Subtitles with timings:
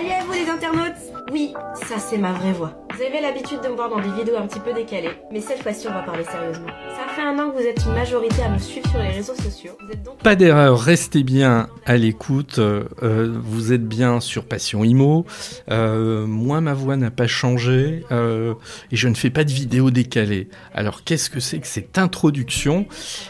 [0.00, 0.96] Salut à vous les internautes?
[1.30, 2.72] Oui, ça c'est ma vraie voix.
[3.00, 5.62] Vous avez l'habitude de me voir dans des vidéos un petit peu décalées, mais cette
[5.62, 6.66] fois-ci on va parler sérieusement.
[6.66, 9.34] Ça fait un an que vous êtes une majorité à me suivre sur les réseaux
[9.36, 9.72] sociaux.
[9.82, 10.18] Vous êtes donc...
[10.18, 12.58] Pas d'erreur, restez bien à l'écoute.
[12.58, 15.24] euh, euh, vous êtes bien sur Passion Imo.
[15.70, 20.50] Euh, moi, ma voix n'a pas changé et je ne fais pas de vidéos décalées.
[20.74, 22.86] Alors, qu'est-ce que c'est que cette introduction?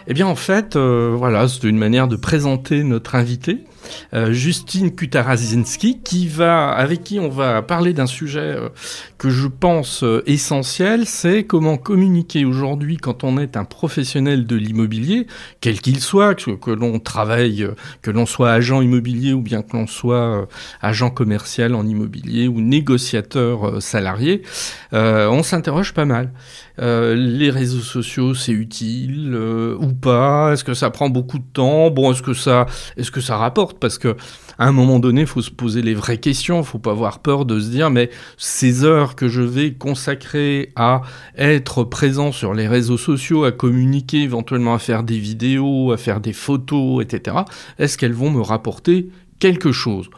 [0.08, 3.64] Eh bien, en fait, voilà, c'est une manière de présenter notre invité.
[4.12, 8.56] Justine Kutarazinski, qui va, avec qui on va parler d'un sujet
[9.16, 14.56] que je pense euh, essentiel, c'est comment communiquer aujourd'hui quand on est un professionnel de
[14.56, 15.26] l'immobilier,
[15.60, 19.76] quel qu'il soit, que, l'on travaille, euh, que l'on soit agent immobilier ou bien que
[19.76, 20.46] l'on soit euh,
[20.80, 24.42] agent commercial en immobilier ou négociateur salarié,
[24.92, 26.30] on s'interroge pas mal.
[26.80, 30.52] Euh, les réseaux sociaux, c'est utile euh, ou pas?
[30.52, 31.90] Est-ce que ça prend beaucoup de temps?
[31.90, 32.66] Bon, est-ce que ça,
[32.96, 33.78] est-ce que ça rapporte?
[33.78, 34.16] Parce que
[34.58, 36.60] à un moment donné, il faut se poser les vraies questions.
[36.60, 40.72] Il faut pas avoir peur de se dire, mais ces heures que je vais consacrer
[40.76, 41.02] à
[41.36, 46.20] être présent sur les réseaux sociaux, à communiquer, éventuellement à faire des vidéos, à faire
[46.20, 47.38] des photos, etc.
[47.78, 49.08] Est-ce qu'elles vont me rapporter
[49.38, 50.10] quelque chose?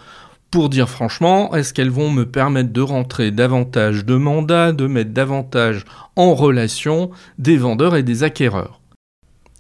[0.53, 5.11] Pour dire franchement, est-ce qu'elles vont me permettre de rentrer davantage de mandats, de mettre
[5.11, 8.82] davantage en relation des vendeurs et des acquéreurs?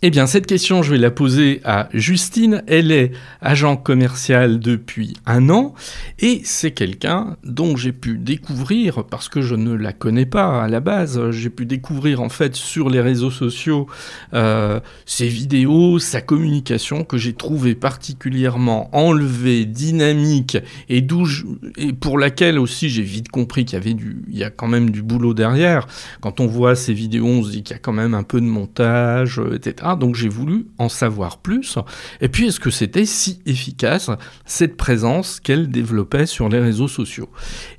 [0.05, 2.65] Eh bien, cette question, je vais la poser à Justine.
[2.67, 5.75] Elle est agent commercial depuis un an
[6.19, 10.67] et c'est quelqu'un dont j'ai pu découvrir, parce que je ne la connais pas à
[10.67, 13.87] la base, j'ai pu découvrir en fait sur les réseaux sociaux
[14.35, 20.59] euh, ses vidéos, sa communication que j'ai trouvé particulièrement enlevée, dynamique
[20.89, 21.29] et, d'où
[21.77, 24.67] et pour laquelle aussi j'ai vite compris qu'il y avait du, il y a quand
[24.67, 25.87] même du boulot derrière.
[26.21, 28.41] Quand on voit ces vidéos, on se dit qu'il y a quand même un peu
[28.41, 29.92] de montage, etc.
[29.97, 31.79] Donc j'ai voulu en savoir plus.
[32.21, 34.11] Et puis est-ce que c'était si efficace
[34.45, 37.29] cette présence qu'elle développait sur les réseaux sociaux?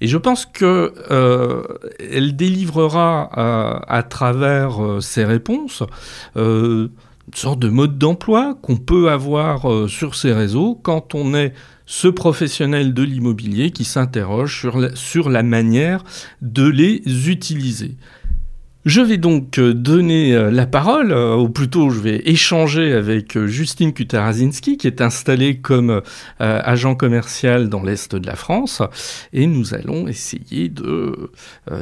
[0.01, 1.63] Et je pense que euh,
[1.99, 5.83] elle délivrera euh, à travers euh, ses réponses
[6.37, 6.89] euh,
[7.27, 11.53] une sorte de mode d'emploi qu'on peut avoir sur ces réseaux quand on est
[11.85, 16.03] ce professionnel de l'immobilier qui s'interroge sur la manière
[16.41, 17.95] de les utiliser.
[18.85, 23.39] Je vais donc euh, donner euh, la parole, euh, ou plutôt je vais échanger avec
[23.45, 26.01] Justine Kutarazinski, qui est installée comme
[26.39, 28.81] agent commercial dans l'Est de la France,
[29.31, 31.31] et nous allons essayer de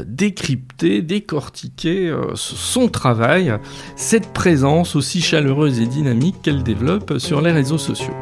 [0.05, 3.53] décrypter, décortiquer son travail,
[3.95, 8.13] cette présence aussi chaleureuse et dynamique qu'elle développe sur les réseaux sociaux.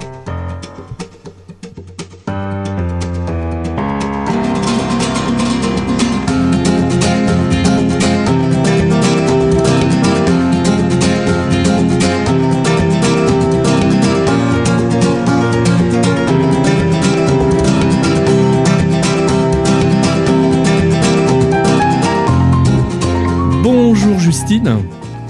[24.40, 24.78] Justine.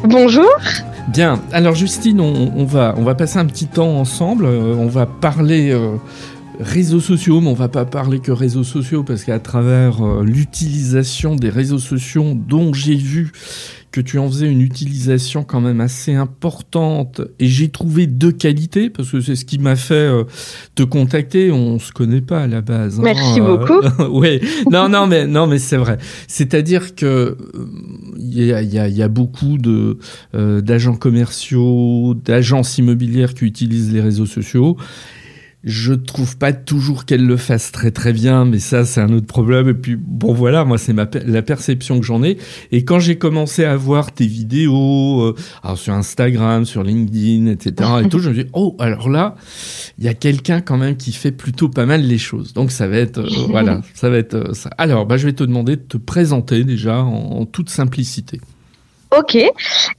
[0.07, 0.45] Bonjour.
[1.07, 4.85] Bien, alors Justine, on, on va, on va passer un petit temps ensemble, euh, on
[4.85, 5.95] va parler euh,
[6.59, 11.35] réseaux sociaux, mais on va pas parler que réseaux sociaux, parce qu'à travers euh, l'utilisation
[11.35, 13.31] des réseaux sociaux dont j'ai vu
[13.91, 18.91] que tu en faisais une utilisation quand même assez importante, et j'ai trouvé deux qualités,
[18.91, 20.25] parce que c'est ce qui m'a fait euh,
[20.75, 22.99] te contacter, on se connaît pas à la base.
[22.99, 23.81] hein, Merci euh, beaucoup.
[24.19, 24.41] ouais,
[24.71, 25.97] non, non, mais non, mais c'est vrai.
[26.27, 27.35] C'est-à-dire que euh,
[28.19, 29.97] il y a, y a beaucoup de
[30.35, 34.77] euh, d'agents commerciaux, d'agences immobilières qui utilisent les réseaux sociaux.
[35.65, 39.25] Je trouve pas toujours qu'elles le fassent très très bien, mais ça c'est un autre
[39.25, 39.67] problème.
[39.67, 42.37] Et puis bon voilà, moi c'est ma la perception que j'en ai.
[42.71, 47.89] Et quand j'ai commencé à voir tes vidéos, euh, alors sur Instagram, sur LinkedIn, etc.
[48.05, 49.35] et tout, je me dis oh alors là,
[49.97, 52.53] il y a quelqu'un quand même qui fait plutôt pas mal les choses.
[52.53, 54.69] Donc ça va être euh, voilà, ça va être euh, ça.
[54.77, 58.39] Alors bah je vais te demander de te présenter déjà en toute simplicité.
[59.17, 59.35] Ok.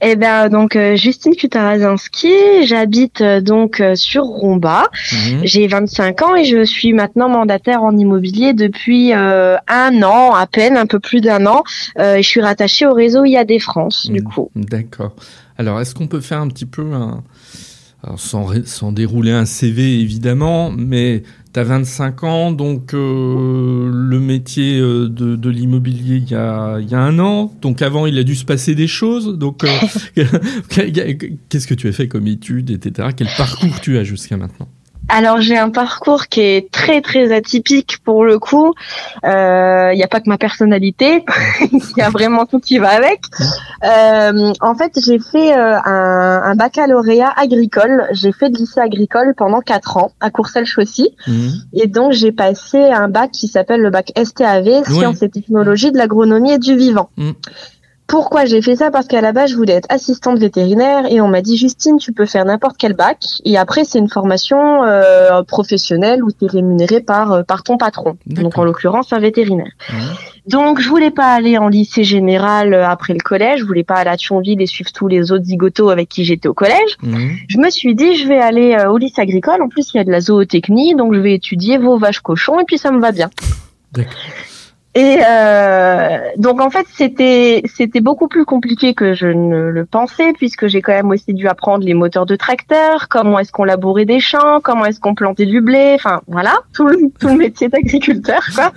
[0.01, 4.83] Eh ben donc euh, Justine Kutarazinski, j'habite euh, donc euh, sur Romba.
[5.11, 5.41] Mhm.
[5.43, 10.47] J'ai 25 ans et je suis maintenant mandataire en immobilier depuis euh, un an, à
[10.47, 11.63] peine un peu plus d'un an.
[11.99, 14.23] Euh, et je suis rattachée au réseau IAD France du Mm.
[14.23, 14.49] coup.
[14.55, 15.13] D'accord.
[15.57, 17.23] Alors, est-ce qu'on peut faire un petit peu un.
[18.03, 21.23] alors, sans, ré- sans dérouler un CV évidemment, mais
[21.53, 26.79] tu as 25 ans, donc euh, le métier euh, de, de l'immobilier il y a,
[26.79, 29.37] y a un an, donc avant il a dû se passer des choses.
[29.37, 29.69] Donc, euh,
[30.69, 33.09] qu'est-ce que tu as fait comme études, etc.
[33.15, 34.67] Quel parcours tu as jusqu'à maintenant?
[35.13, 38.73] Alors j'ai un parcours qui est très très atypique pour le coup.
[39.23, 41.25] Il euh, n'y a pas que ma personnalité,
[41.71, 43.19] il y a vraiment tout qui va avec.
[43.83, 48.07] Euh, en fait, j'ai fait euh, un, un, baccalauréat agricole.
[48.11, 51.49] J'ai fait de lycée agricole pendant quatre ans à Courcelles-Chaussy, mmh.
[51.73, 55.97] et donc j'ai passé un bac qui s'appelle le bac STAV, Sciences et Technologies de
[55.97, 57.09] l'agronomie et du vivant.
[57.17, 57.31] Mmh.
[58.11, 58.91] Pourquoi j'ai fait ça?
[58.91, 62.11] Parce qu'à la base, je voulais être assistante vétérinaire et on m'a dit Justine, tu
[62.11, 66.47] peux faire n'importe quel bac et après c'est une formation euh, professionnelle où tu es
[66.49, 68.17] rémunéré par euh, par ton patron.
[68.25, 69.71] Donc en l'occurrence un vétérinaire.
[70.45, 73.95] Donc je voulais pas aller en lycée général euh, après le collège, je voulais pas
[73.95, 76.97] aller à Thionville et suivre tous les autres zigotos avec qui j'étais au collège.
[77.47, 79.61] Je me suis dit je vais aller au lycée agricole.
[79.61, 82.59] En plus il y a de la zootechnie, donc je vais étudier vos vaches cochons
[82.59, 83.29] et puis ça me va bien.
[84.93, 90.33] Et euh, donc en fait c'était c'était beaucoup plus compliqué que je ne le pensais
[90.33, 94.03] puisque j'ai quand même aussi dû apprendre les moteurs de tracteur, comment est-ce qu'on labourait
[94.03, 97.69] des champs, comment est-ce qu'on plantait du blé, enfin voilà tout le, tout le métier
[97.69, 98.73] d'agriculteur quoi.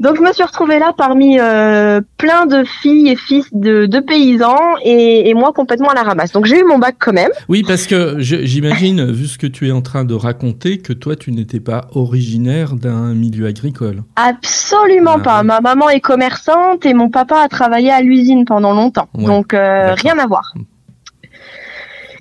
[0.00, 4.00] Donc je me suis retrouvée là parmi euh, plein de filles et fils de, de
[4.00, 6.32] paysans et, et, moi complètement à la ramasse.
[6.32, 7.30] Donc j'ai eu mon bac quand même.
[7.48, 11.16] Oui, parce que j'imagine, vu ce que tu es en train de raconter, que toi
[11.16, 14.02] tu n'étais pas originaire d'un milieu agricole.
[14.16, 15.42] Absolument ah pas.
[15.42, 19.08] Ma maman est commerçante et mon papa a travaillé à l'usine pendant longtemps.
[19.14, 20.54] Donc euh, rien à voir.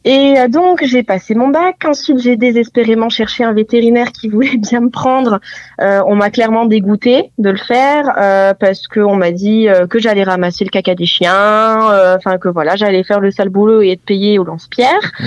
[0.05, 1.77] Et euh, donc j'ai passé mon bac.
[1.85, 5.39] Ensuite j'ai désespérément cherché un vétérinaire qui voulait bien me prendre.
[5.81, 9.99] Euh, on m'a clairement dégoûté de le faire euh, parce qu'on m'a dit euh, que
[9.99, 13.91] j'allais ramasser le caca des chiens, enfin que voilà j'allais faire le sale boulot et
[13.91, 15.11] être payé au lance-pierre.
[15.19, 15.25] Mmh.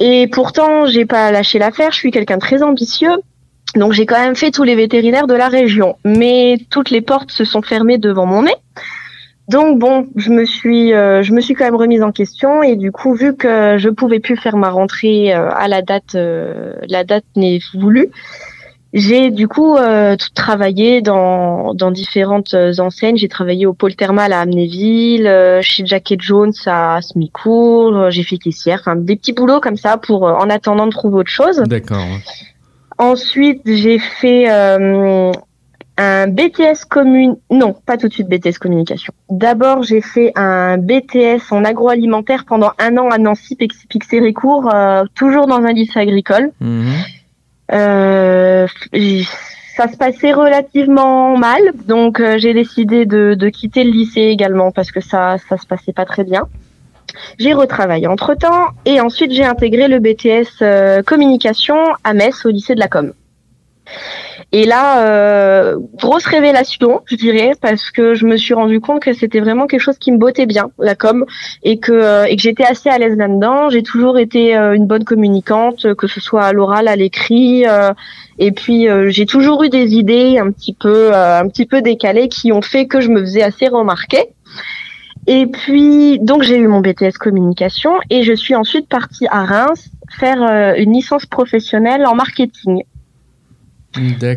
[0.00, 1.92] Et pourtant j'ai pas lâché l'affaire.
[1.92, 3.16] Je suis quelqu'un de très ambitieux.
[3.74, 7.30] Donc j'ai quand même fait tous les vétérinaires de la région, mais toutes les portes
[7.30, 8.54] se sont fermées devant mon nez.
[9.48, 12.76] Donc bon, je me suis, euh, je me suis quand même remise en question et
[12.76, 16.74] du coup, vu que je pouvais plus faire ma rentrée euh, à la date, euh,
[16.86, 18.10] la date n'est voulue,
[18.92, 19.76] j'ai du coup
[20.34, 23.18] travaillé dans, dans différentes enseignes.
[23.18, 25.30] J'ai travaillé au pôle thermal à Amnéville,
[25.60, 30.22] chez Jacket Jones à Smicourt, j'ai fait caissière, enfin des petits boulots comme ça pour
[30.22, 31.62] en attendant de trouver autre chose.
[31.66, 32.06] D'accord.
[32.96, 34.46] Ensuite, j'ai fait
[35.98, 39.12] un BTS commune, non, pas tout de suite BTS communication.
[39.28, 45.46] D'abord, j'ai fait un BTS en agroalimentaire pendant un an à Nancy, Pixéricourt, euh, toujours
[45.48, 46.52] dans un lycée agricole.
[46.60, 46.92] Mhm.
[47.72, 48.66] Euh,
[49.76, 54.70] ça se passait relativement mal, donc euh, j'ai décidé de, de, quitter le lycée également
[54.72, 56.48] parce que ça, ça se passait pas très bien.
[57.38, 62.50] J'ai retravaillé entre temps et ensuite j'ai intégré le BTS euh, communication à Metz au
[62.50, 63.12] lycée de la Com.
[64.50, 69.12] Et là, euh, grosse révélation, je dirais, parce que je me suis rendu compte que
[69.12, 71.26] c'était vraiment quelque chose qui me bottait bien, la com,
[71.62, 73.68] et que, euh, et que j'étais assez à l'aise là-dedans.
[73.68, 77.64] J'ai toujours été euh, une bonne communicante, que ce soit à l'oral, à l'écrit,
[78.38, 82.52] et puis j'ai toujours eu des idées un petit peu, un petit peu décalées qui
[82.52, 84.28] ont fait que je me faisais assez remarquer.
[85.26, 89.90] Et puis, donc j'ai eu mon BTS communication et je suis ensuite partie à Reims
[90.18, 90.42] faire
[90.76, 92.82] une licence professionnelle en marketing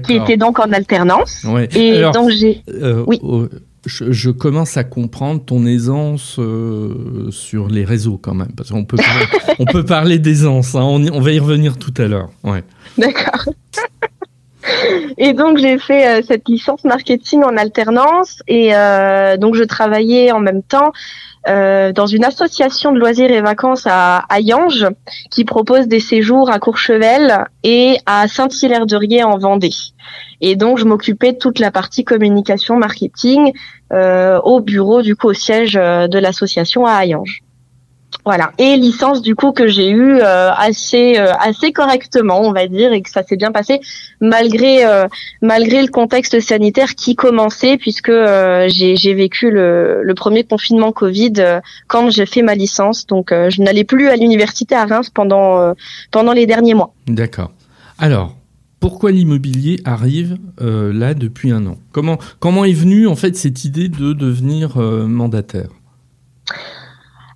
[0.03, 1.45] qui était donc en alternance.
[1.75, 2.63] Et donc j'ai.
[2.69, 3.19] Euh, oui.
[3.85, 8.97] je, commence à comprendre ton aisance euh, sur les réseaux quand même, parce qu'on peut
[9.59, 10.75] on peut parler d'aisance.
[10.75, 10.83] Hein.
[10.83, 12.29] on, on, va y revenir tout à l'heure.
[12.43, 12.63] Ouais.
[12.97, 13.45] D'accord.
[15.17, 18.71] Et donc j'ai fait euh, cette licence marketing en alternance et
[19.39, 20.91] donc je travaillais en même temps
[21.47, 24.39] euh, dans une association de loisirs et vacances à, à
[25.31, 29.73] qui propose des séjours à Courchevel et à Saint-Hilaire-de-Riez en Vendée.
[30.41, 33.53] Et donc je m'occupais de toute la partie communication marketing
[33.91, 37.41] euh, au bureau du coup au siège euh, de l'association à Ayange.
[38.25, 38.51] Voilà.
[38.59, 42.93] Et licence du coup que j'ai eu euh, assez euh, assez correctement, on va dire,
[42.93, 43.79] et que ça s'est bien passé
[44.19, 45.07] malgré euh,
[45.41, 51.33] le contexte sanitaire qui commençait, puisque j'ai vécu le, premier confinement Covid
[51.87, 53.07] quand j'ai fait ma licence.
[53.07, 55.73] Donc je n'allais plus à l'université à Reims pendant
[56.11, 56.93] pendant les derniers mois.
[57.07, 57.51] D'accord.
[57.97, 58.35] Alors.
[58.79, 61.77] Pourquoi l'immobilier arrive là depuis un an?
[61.91, 65.69] Comment comment est venue en fait cette idée de devenir mandataire?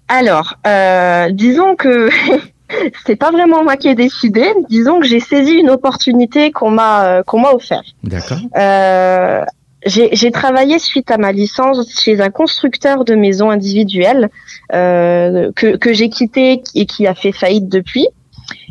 [0.07, 2.09] Alors, euh, disons que
[3.05, 4.45] c'est pas vraiment moi qui ai décidé.
[4.69, 7.83] Disons que j'ai saisi une opportunité qu'on m'a euh, qu'on m'a offert.
[8.03, 8.39] D'accord.
[8.57, 9.43] Euh,
[9.88, 14.29] j'ai travaillé suite à ma licence chez un constructeur de maisons individuelles
[14.74, 18.07] euh, que, que j'ai quitté et qui a fait faillite depuis.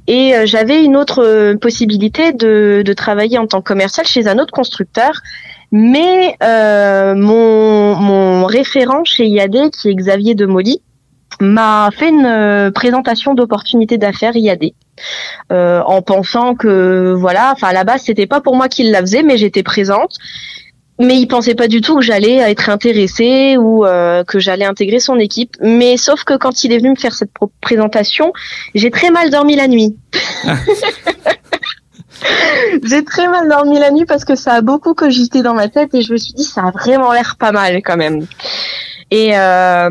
[0.09, 4.39] Et euh, j'avais une autre possibilité de, de travailler en tant que commercial chez un
[4.39, 5.21] autre constructeur.
[5.71, 10.81] Mais euh, mon, mon référent chez IAD, qui est Xavier Demoli,
[11.41, 14.73] m'a fait une euh, présentation d'opportunités d'affaires IAD.
[15.51, 19.23] en pensant que voilà, enfin à la base c'était pas pour moi qu'il la faisait,
[19.23, 20.19] mais j'étais présente
[20.99, 25.01] mais il pensait pas du tout que j'allais être intéressée ou euh, que j'allais intégrer
[25.01, 25.57] son équipe.
[25.61, 28.33] Mais sauf que quand il est venu me faire cette présentation,
[28.75, 29.97] j'ai très mal dormi la nuit.
[32.85, 35.95] j'ai très mal dormi la nuit parce que ça a beaucoup cogité dans ma tête
[35.95, 38.25] et je me suis dit ça a vraiment l'air pas mal quand même.
[39.11, 39.91] Et euh,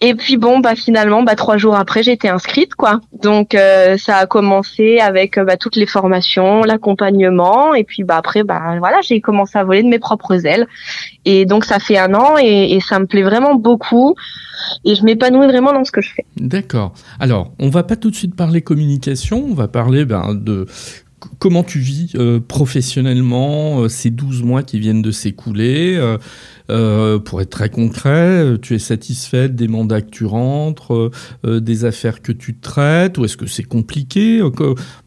[0.00, 3.00] et puis bon, bah finalement, bah trois jours après, été inscrite, quoi.
[3.22, 8.16] Donc euh, ça a commencé avec euh, bah, toutes les formations, l'accompagnement, et puis bah
[8.16, 10.66] après, bah voilà, j'ai commencé à voler de mes propres ailes.
[11.26, 14.14] Et donc ça fait un an et, et ça me plaît vraiment beaucoup.
[14.84, 16.24] Et je m'épanouis vraiment dans ce que je fais.
[16.36, 16.92] D'accord.
[17.18, 20.66] Alors, on va pas tout de suite parler communication, on va parler ben, de
[21.38, 25.98] comment tu vis euh, professionnellement ces 12 mois qui viennent de s'écouler
[26.70, 31.10] euh, pour être très concret, euh, tu es satisfaite des mandats que tu rentres,
[31.44, 34.40] euh, des affaires que tu traites, ou est-ce que c'est compliqué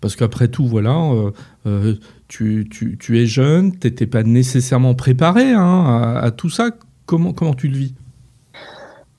[0.01, 1.10] Parce qu'après tout, voilà,
[2.27, 2.67] tu,
[3.10, 6.72] es jeune, tu n'étais pas nécessairement préparé hein, à, tout ça.
[7.05, 7.96] Comment, comment tu le vis?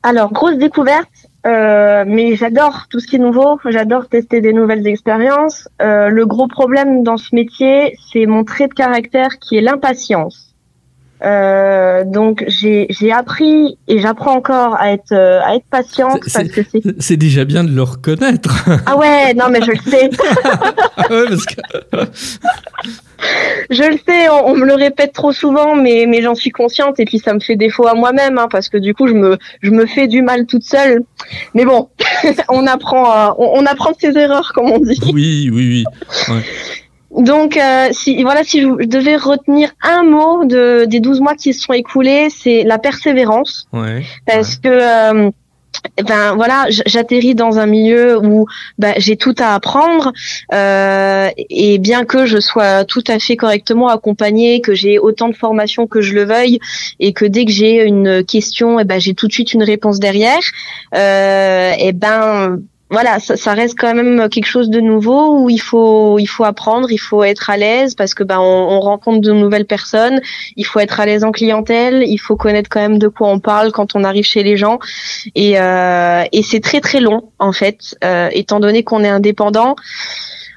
[0.03, 1.09] Alors, grosse découverte,
[1.45, 5.69] mais j'adore tout ce qui est nouveau, j'adore tester des nouvelles expériences.
[5.81, 10.54] le gros problème dans ce métier, c'est mon trait de caractère qui est l'impatience.
[11.23, 16.49] Euh, donc j'ai j'ai appris et j'apprends encore à être euh, à être patiente parce
[16.49, 18.53] que c'est c'est déjà bien de le reconnaître.
[18.85, 20.11] Ah ouais non mais je le sais.
[20.97, 21.55] ah ouais, parce que...
[23.71, 26.99] je le sais on, on, me le répète trop souvent mais mais j'en suis consciente
[26.99, 29.39] et puis ça me fait défaut à moi-même hein, parce que du coup je me
[29.63, 31.05] je me fais du mal toute seule.
[31.55, 31.89] Mais bon
[32.49, 34.99] on apprend on, on, apprend de ses erreurs comme on dit.
[35.13, 35.85] Oui oui
[36.29, 36.35] oui.
[36.35, 36.43] Ouais.
[37.17, 41.53] Donc, euh, si voilà, si je devais retenir un mot de des 12 mois qui
[41.55, 43.69] se sont écoulés, c'est la persévérance.
[43.73, 45.31] Ouais, parce que euh,
[46.05, 48.47] ben voilà, j'atterris dans un milieu où
[48.79, 50.13] ben, j'ai tout à apprendre
[50.53, 55.37] euh, et bien que je sois tout à fait correctement accompagnée, que j'ai autant de
[55.37, 56.59] formations que je le veuille
[57.01, 59.63] et que dès que j'ai une question, et eh ben j'ai tout de suite une
[59.63, 60.43] réponse derrière,
[60.95, 62.59] euh, et ben
[62.95, 66.93] voilà, ça, reste quand même quelque chose de nouveau où il faut il faut apprendre,
[66.93, 70.21] il faut être à l'aise parce que ben on, rencontre de nouvelles personnes,
[70.55, 73.41] il faut être à l'aise en clientèle, il faut connaître quand même de quoi on
[73.41, 74.79] parle quand on arrive chez les gens.
[75.35, 79.75] Et euh, et c'est très très long en fait, euh, étant donné qu'on est indépendant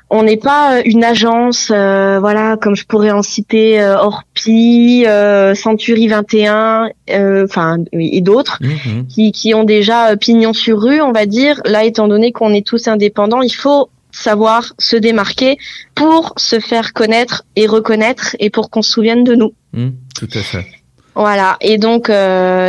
[0.10, 5.04] on n'est pas euh, une agence, euh, voilà, comme je pourrais en citer euh, Orpi,
[5.06, 9.08] euh, Century 21, enfin et d'autres, mhm.
[9.08, 11.62] qui, qui ont déjà pignon sur rue, on va dire.
[11.66, 15.58] Là, étant donné qu'on est tous indépendants, il faut savoir se démarquer
[15.94, 19.54] pour se faire connaître et reconnaître et pour qu'on se souvienne de nous.
[19.74, 20.66] Mhm, tout à fait.
[21.16, 21.58] Voilà.
[21.62, 22.12] Et donc,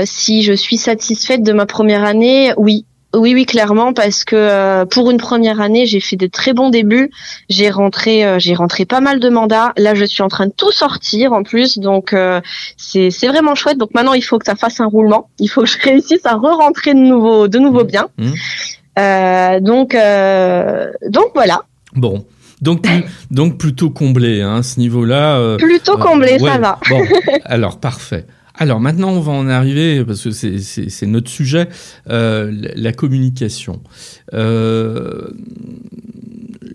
[0.06, 4.84] si je suis satisfaite de ma première année, oui, oui, oui, clairement, parce que euh,
[4.84, 7.10] pour une première année, j'ai fait des très bons débuts.
[7.48, 9.72] J'ai rentré, euh, j'ai rentré pas mal de mandats.
[9.78, 12.42] Là, je suis en train de tout sortir en plus, donc euh,
[12.76, 13.78] c'est c'est vraiment chouette.
[13.78, 15.30] Donc maintenant, il faut que ça fasse un roulement.
[15.38, 17.86] Il faut que je réussisse à re-rentrer de nouveau, de nouveau mmh.
[17.86, 18.08] bien.
[18.18, 19.60] Mmh.
[19.60, 19.96] donc
[21.08, 21.62] donc voilà.
[21.94, 22.26] Bon.
[22.60, 22.88] Donc,
[23.30, 25.56] donc plutôt comblé hein, ce niveau-là.
[25.58, 26.80] plutôt comblé, ça va.
[26.90, 27.00] Bon,
[27.44, 28.26] alors parfait.
[28.58, 31.68] Alors maintenant, on va en arriver, parce que c'est notre sujet,
[32.10, 33.80] euh, la communication.
[34.34, 35.28] Euh,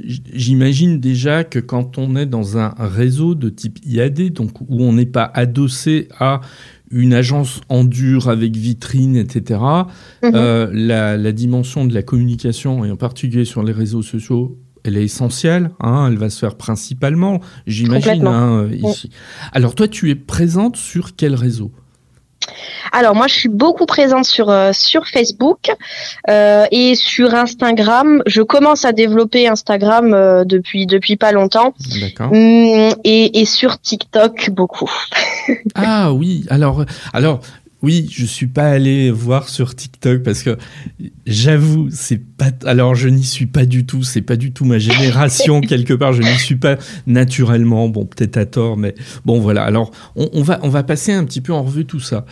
[0.05, 4.93] J'imagine déjà que quand on est dans un réseau de type IAD, donc où on
[4.93, 6.41] n'est pas adossé à
[6.91, 9.59] une agence en dur avec vitrine, etc.,
[10.23, 10.31] mhm.
[10.35, 14.97] euh, la, la, dimension de la communication, et en particulier sur les réseaux sociaux, elle
[14.97, 19.09] est essentielle, hein, elle va se faire principalement, j'imagine, hein, ici.
[19.51, 21.71] Alors toi, tu es présente sur quel réseau?
[22.91, 25.71] Alors moi je suis beaucoup présente sur euh, sur Facebook
[26.29, 28.21] euh, et sur Instagram.
[28.25, 31.73] Je commence à développer Instagram euh, depuis depuis pas longtemps.
[32.01, 32.31] D'accord.
[32.31, 34.91] Hum, et, et sur TikTok beaucoup.
[35.75, 37.39] ah oui, alors alors
[37.83, 40.57] oui, je suis pas allé voir sur TikTok parce que
[41.27, 42.49] j'avoue, c'est pas.
[42.65, 44.03] Alors, je n'y suis pas du tout.
[44.03, 46.13] C'est pas du tout ma génération quelque part.
[46.13, 47.89] Je n'y suis pas naturellement.
[47.89, 49.65] Bon, peut-être à tort, mais bon, voilà.
[49.65, 52.25] Alors, on, va on va passer un petit peu en revue tout ça.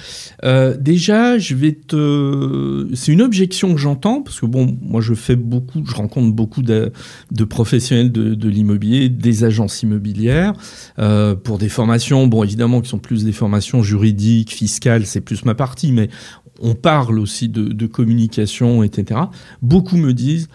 [0.45, 2.87] Euh, déjà, je vais te.
[2.93, 6.61] C'est une objection que j'entends parce que bon, moi, je fais beaucoup, je rencontre beaucoup
[6.61, 6.93] de,
[7.31, 10.53] de professionnels de, de l'immobilier, des agences immobilières
[10.97, 12.25] euh, pour des formations.
[12.27, 15.05] Bon, évidemment, qui sont plus des formations juridiques, fiscales.
[15.05, 16.09] C'est plus ma partie, mais
[16.61, 19.21] on parle aussi de, communication, etc.
[19.61, 20.47] Beaucoup me disent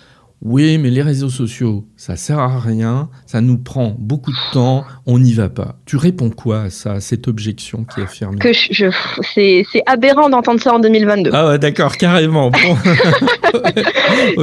[0.49, 4.85] oui, mais les réseaux sociaux, ça sert à rien, ça nous prend beaucoup de temps,
[5.05, 5.75] on n'y va pas.
[5.87, 8.87] Tu réponds quoi à ça, à cette objection qui est affirmée Que je,
[9.35, 11.31] c'est, aberrant d'entendre ça en 2022.
[11.33, 12.53] Ah ouais, d'accord, carrément.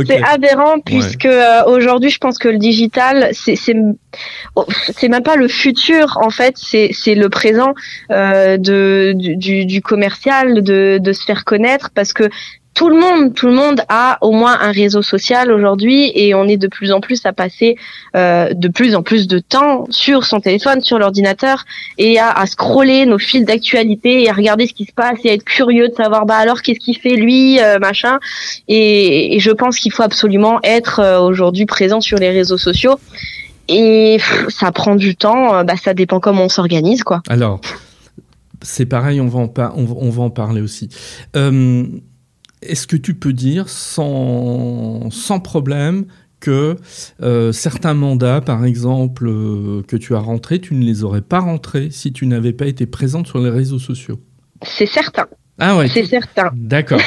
[0.06, 3.76] C'est aberrant puisque euh, aujourd'hui, je pense que le digital, c'est, c'est,
[4.56, 4.66] oh,
[5.04, 7.74] même pas le futur en fait, c'est, c'est le présent
[8.12, 12.30] euh, de, du, du commercial, de, de se faire connaître parce que
[12.74, 16.48] tout le monde, tout le monde a au moins un réseau social aujourd'hui et on
[16.48, 17.76] est de plus en plus à passer
[18.16, 21.66] euh, de plus en plus de temps sur son téléphone, sur l'ordinateur
[21.98, 25.30] et à, à scroller nos fils d'actualité et à regarder ce qui se passe et
[25.30, 28.20] à être curieux de savoir bah alors qu'est-ce qu'il fait lui, euh, machin.
[28.68, 33.00] Et, je pense qu'il faut absolument être euh, aujourd'hui présent sur les réseaux sociaux
[33.68, 34.18] et
[34.50, 35.64] ça prend du temps.
[35.64, 37.22] Bah ça dépend comment on s'organise quoi.
[37.30, 37.62] Alors
[38.62, 40.90] c'est pareil, on va en, on va en parler aussi.
[42.68, 46.06] Est-ce que tu peux dire sans, sans problème
[46.40, 46.76] que
[47.22, 51.40] euh, certains mandats, par exemple, euh, que tu as rentrés, tu ne les aurais pas
[51.40, 54.20] rentrés si tu n'avais pas été présente sur les réseaux sociaux?
[54.62, 55.28] C'est certain.
[55.60, 55.88] Ah ouais.
[55.88, 56.52] C'est certain.
[56.56, 57.02] D'accord.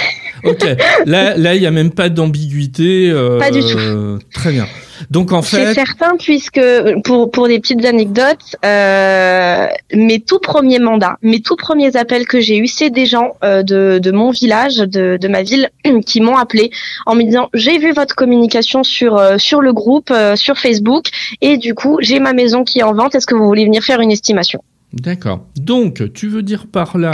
[0.45, 0.65] Ok.
[1.07, 3.11] Là, là, il n'y a même pas d'ambiguïté.
[3.11, 4.19] Euh, pas du tout.
[4.33, 4.67] Très bien.
[5.11, 6.61] Donc en fait, c'est certain puisque
[7.05, 12.41] pour pour des petites anecdotes, euh, mes tout premiers mandats, mes tout premiers appels que
[12.41, 15.71] j'ai eus, c'est des gens euh, de de mon village, de de ma ville,
[16.07, 16.71] qui m'ont appelé
[17.07, 21.09] en me disant j'ai vu votre communication sur euh, sur le groupe sur Facebook
[21.41, 23.15] et du coup j'ai ma maison qui est en vente.
[23.15, 24.63] Est-ce que vous voulez venir faire une estimation?
[24.93, 25.47] D'accord.
[25.57, 27.13] Donc, tu veux dire par là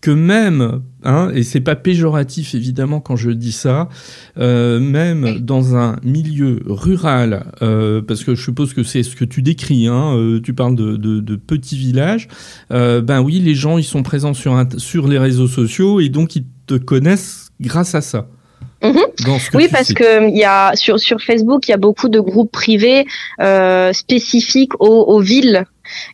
[0.00, 3.88] que même, hein, et c'est pas péjoratif évidemment quand je dis ça,
[4.38, 9.26] euh, même dans un milieu rural, euh, parce que je suppose que c'est ce que
[9.26, 12.28] tu décris, hein, euh, tu parles de, de, de petits villages,
[12.72, 16.08] euh, ben oui, les gens ils sont présents sur, un, sur les réseaux sociaux et
[16.08, 18.28] donc ils te connaissent grâce à ça.
[18.82, 18.96] Mmh.
[19.52, 22.50] oui, parce que il y a sur sur Facebook, il y a beaucoup de groupes
[22.50, 23.04] privés
[23.38, 25.66] euh, spécifiques aux, aux villes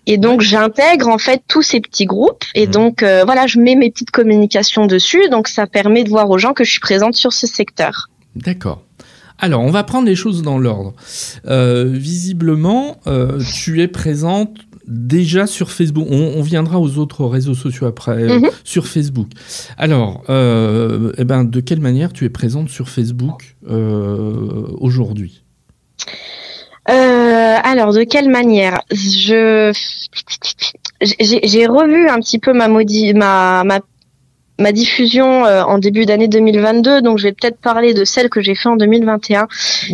[0.06, 2.70] et donc j'intègre en fait tous ces petits groupes et mmh.
[2.70, 6.38] donc euh, voilà, je mets mes petites communications dessus, donc ça permet de voir aux
[6.38, 8.08] gens que je suis présente sur ce secteur.
[8.34, 8.82] D'accord.
[9.38, 10.94] Alors, on va prendre les choses dans l'ordre.
[11.46, 14.56] Euh, visiblement, euh, tu es présente
[14.86, 16.06] déjà sur Facebook.
[16.10, 18.50] On, viendra aux autres réseaux sociaux après, euh, mmh.
[18.64, 19.28] sur Facebook.
[19.76, 23.56] Alors, eh ben, de quelle manière tu es présente sur Facebook
[24.78, 25.42] aujourd'hui?
[26.88, 29.72] Euh, alors, de quelle manière Je
[31.00, 33.80] j'ai revu un petit peu ma, ma, ma
[34.58, 38.40] ma diffusion euh, en début d'année 2022, donc je vais peut-être parler de celle que
[38.40, 39.48] j'ai fait en 2021.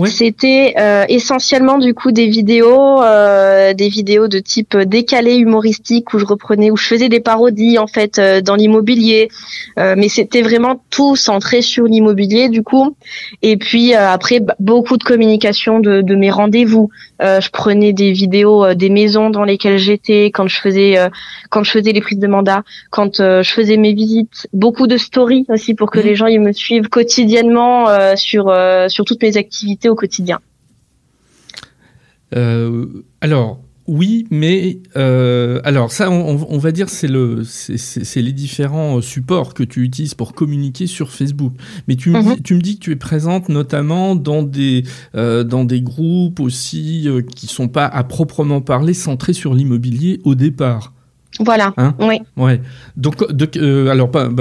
[0.06, 6.18] C'était euh, essentiellement du coup des vidéos, euh, des vidéos de type décalé humoristique où
[6.18, 9.28] je reprenais, où je faisais des parodies en fait dans l'immobilier,
[9.76, 12.96] mais c'était vraiment tout centré sur l'immobilier du coup.
[13.42, 16.90] Et puis après beaucoup de communication de, de mes rendez-vous.
[17.20, 20.98] je prenais des vidéos des maisons dans lesquelles j'étais quand je faisais
[21.50, 25.46] quand je faisais les prises de mandat, quand je faisais mes visites beaucoup de stories
[25.48, 26.06] aussi pour que mhm.
[26.06, 30.40] les gens ils me suivent quotidiennement euh, sur euh, sur toutes mes activités au quotidien.
[32.34, 32.86] Euh,
[33.20, 39.64] alors oui, mais alors ça, on, va dire c'est le c'est les différents supports que
[39.64, 41.52] tu utilises pour communiquer sur Facebook.
[41.88, 42.36] Mais tu, me, mhm.
[42.36, 44.84] dis, tu me dis que tu es présente notamment dans des
[45.14, 50.94] dans des groupes aussi qui sont pas à proprement parler centrés sur l'immobilier au départ.
[51.40, 51.72] Voilà.
[51.76, 52.20] Hein oui.
[52.36, 52.60] Ouais.
[52.96, 53.22] Donc,
[53.56, 54.34] euh, alors, ben,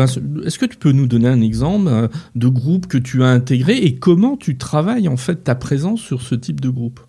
[0.46, 3.78] est-ce que tu peux nous donner un exemple euh, de groupe que tu as intégré
[3.78, 7.00] et comment tu travailles en fait ta présence sur ce type de groupe?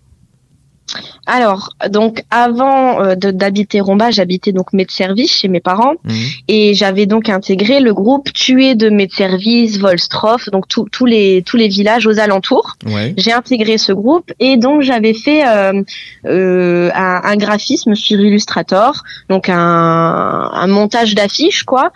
[1.25, 6.15] Alors, donc avant euh, d'habiter Romba, j'habitais donc service chez mes parents mhm.
[6.49, 11.69] et j'avais donc intégré le groupe Tué de service Volstroff, donc tous les tous les
[11.69, 12.75] villages aux alentours.
[13.15, 15.81] J'ai intégré ce groupe et donc j'avais fait euh,
[16.25, 21.93] euh, un, un, graphisme sur Illustrator, donc un, un montage d'affiches quoi,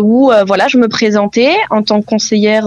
[0.00, 2.66] où voilà je me présentais en tant que conseillère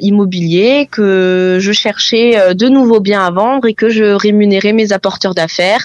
[0.00, 5.34] immobilier, que je cherchais de nouveaux biens à vendre et que je rémunérais mes apporteurs
[5.34, 5.84] d'affaires.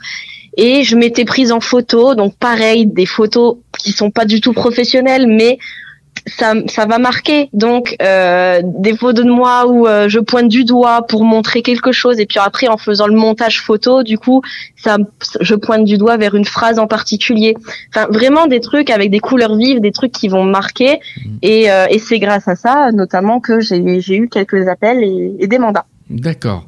[0.56, 2.16] Et je m'étais prise en photo.
[2.16, 5.60] Donc pareil des photos qui sont pas du tout professionnelles mais
[6.28, 7.50] ça, ça va marquer.
[7.54, 11.92] Donc euh, des photos de moi où euh, je pointe du doigt pour montrer quelque
[11.92, 12.20] chose.
[12.20, 14.42] Et puis après en faisant le montage photo du coup
[14.76, 14.98] ça
[15.42, 17.56] je pointe du doigt vers une phrase en particulier.
[17.94, 21.00] Enfin vraiment des trucs avec des couleurs vives des trucs qui vont marquer.
[21.18, 21.30] Mmh.
[21.42, 25.48] et, euh, et c'est grâce à ça notamment que j'ai eu quelques appels et, et
[25.48, 25.86] des mandats.
[26.10, 26.66] D'accord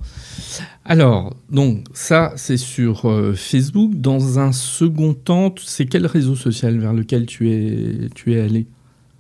[0.85, 3.91] alors, donc ça, c'est sur euh, Facebook.
[3.95, 8.65] Dans un second temps, c'est quel réseau social vers lequel tu es, tu es allé?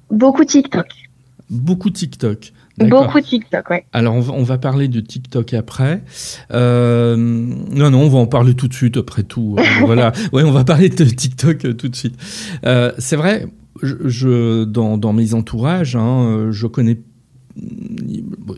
[0.09, 0.87] Beaucoup TikTok.
[1.49, 2.53] Beaucoup TikTok.
[2.87, 3.85] Beaucoup TikTok, ouais.
[3.91, 6.01] Alors on va, on va, parler de TikTok après.
[6.51, 9.55] Euh, non, non, on va en parler tout de suite après tout.
[9.81, 12.15] voilà, ouais, on va parler de TikTok euh, tout de suite.
[12.65, 13.47] Euh, c'est vrai,
[13.81, 16.99] je, je dans, dans, mes entourages, hein, je connais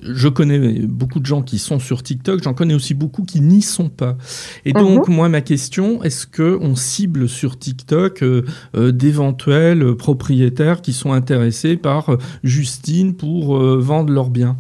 [0.04, 3.62] je connais beaucoup de gens qui sont sur TikTok, j'en connais aussi beaucoup qui n'y
[3.62, 4.18] sont pas.
[4.66, 5.16] Et donc, mhm.
[5.16, 11.78] moi, ma question, est-ce qu'on cible sur TikTok euh, euh, d'éventuels propriétaires qui sont intéressés
[11.78, 14.58] par euh, Justine pour vendre leurs biens?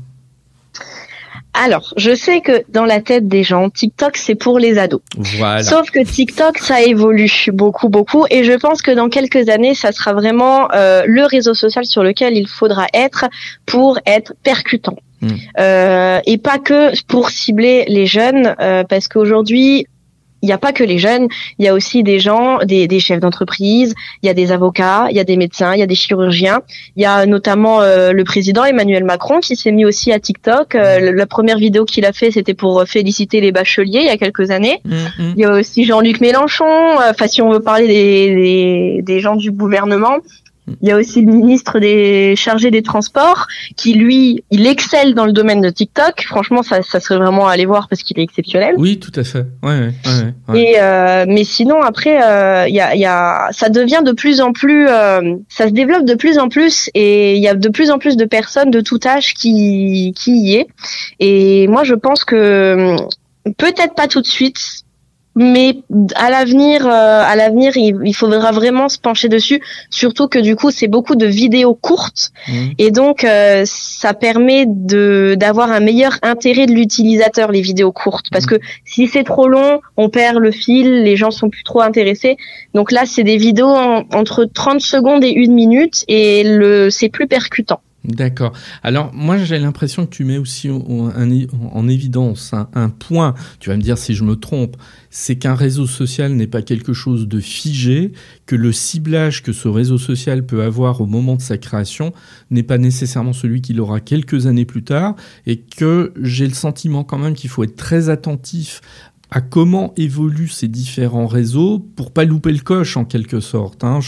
[1.61, 5.01] Alors, je sais que dans la tête des gens, TikTok, c'est pour les ados.
[5.15, 5.61] Voilà.
[5.61, 8.25] Sauf que TikTok, ça évolue beaucoup, beaucoup.
[8.31, 12.01] Et je pense que dans quelques années, ça sera vraiment euh, le réseau social sur
[12.01, 13.25] lequel il faudra être
[13.67, 14.95] pour être percutant.
[15.21, 15.29] Hmm.
[15.59, 19.85] Euh, et pas que pour cibler les jeunes, euh, parce qu'aujourd'hui,
[20.41, 21.27] il n'y a pas que les jeunes,
[21.59, 25.07] il y a aussi des gens, des, des chefs d'entreprise, il y a des avocats,
[25.09, 26.61] il y a des médecins, il y a des chirurgiens.
[26.95, 30.75] Il y a notamment euh, le président Emmanuel Macron qui s'est mis aussi à TikTok.
[30.75, 34.17] Euh, la première vidéo qu'il a fait, c'était pour féliciter les bacheliers il y a
[34.17, 34.79] quelques années.
[34.85, 35.33] Mm, mm.
[35.37, 36.65] Il y a aussi Jean-Luc Mélenchon.
[36.97, 40.17] Enfin, si on veut parler des, des, des gens du gouvernement,
[40.81, 45.25] il y a aussi le ministre des chargé des transports qui lui, il excelle dans
[45.25, 46.23] le domaine de TikTok.
[46.25, 48.75] Franchement, ça, ça serait vraiment à aller voir parce qu'il est exceptionnel.
[48.77, 49.45] Oui, tout à fait.
[49.63, 49.91] Ouais, ouais,
[50.49, 50.61] ouais.
[50.61, 54.41] Et euh, mais sinon après, euh, il y, a, y a, ça devient de plus
[54.41, 57.69] en plus, euh, ça se développe de plus en plus et il y a de
[57.69, 60.67] plus en plus de personnes de tout âge qui qui y est.
[61.19, 62.95] Et moi, je pense que
[63.57, 64.80] peut-être pas tout de suite,
[65.35, 65.77] mais
[66.15, 66.89] à l'avenir, euh,
[67.23, 69.61] à l'avenir, il, faudra vraiment se pencher dessus.
[69.89, 72.67] Surtout que du coup, c'est beaucoup de vidéos courtes, mmh.
[72.77, 78.27] et donc euh, ça permet de d'avoir un meilleur intérêt de l'utilisateur les vidéos courtes.
[78.31, 78.49] Parce mmh.
[78.49, 82.37] que si c'est trop long, on perd le fil, les gens sont plus trop intéressés.
[82.73, 83.69] Donc là, c'est des vidéos
[84.13, 87.81] entre 30 secondes et une minute, et le c'est plus percutant.
[88.03, 88.53] D'accord.
[88.81, 93.81] Alors moi j'ai l'impression que tu mets aussi en, évidence un, point, tu vas me
[93.81, 94.75] dire si je me trompe,
[95.11, 98.11] c'est qu'un réseau social n'est pas quelque chose de figé,
[98.47, 102.11] que le ciblage que ce réseau social peut avoir au moment de sa création
[102.49, 107.03] n'est pas nécessairement celui qu'il aura quelques années plus tard, et que j'ai le sentiment
[107.03, 108.81] quand même qu'il faut être très attentif
[109.29, 113.83] à comment évoluent ces différents réseaux pour pas louper le coche en quelque sorte.
[113.83, 113.99] Hein.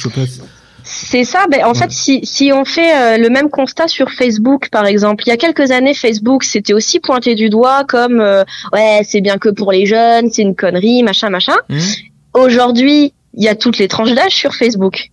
[0.84, 1.46] C'est ça.
[1.50, 5.24] Ben, en fait, si, si on fait euh, le même constat sur Facebook, par exemple,
[5.26, 8.43] il y a quelques années, Facebook, c'était aussi pointé du doigt comme euh,
[8.74, 11.56] ouais, c'est bien que pour les jeunes, c'est une connerie, machin, machin.
[11.69, 11.80] Mmh.
[12.34, 15.10] Aujourd'hui, il y a toutes les tranches d'âge sur Facebook.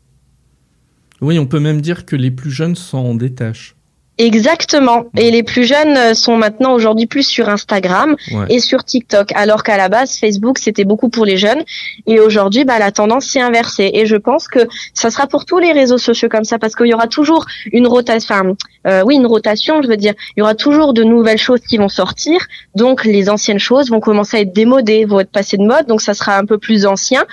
[1.21, 3.77] Oui, on peut même dire que les plus jeunes s'en détachent.
[4.21, 5.07] Exactement.
[5.17, 8.17] Et les plus jeunes euh, sont maintenant aujourd'hui plus sur Instagram
[8.51, 11.63] et sur TikTok, alors qu'à la base Facebook c'était beaucoup pour les jeunes.
[12.07, 13.91] Et aujourd'hui, bah, la tendance s'est inversée.
[13.95, 14.61] Et je pense que
[14.93, 17.87] ça sera pour tous les réseaux sociaux comme ça, parce qu'il y aura toujours une
[17.87, 18.27] rotation.
[18.31, 18.55] Enfin,
[18.87, 19.81] euh, oui, une rotation.
[19.81, 22.41] Je veux dire, il y aura toujours de nouvelles choses qui vont sortir.
[22.75, 25.87] Donc les anciennes choses vont commencer à être démodées, vont être passées de mode.
[25.87, 27.25] Donc ça sera un peu plus ancien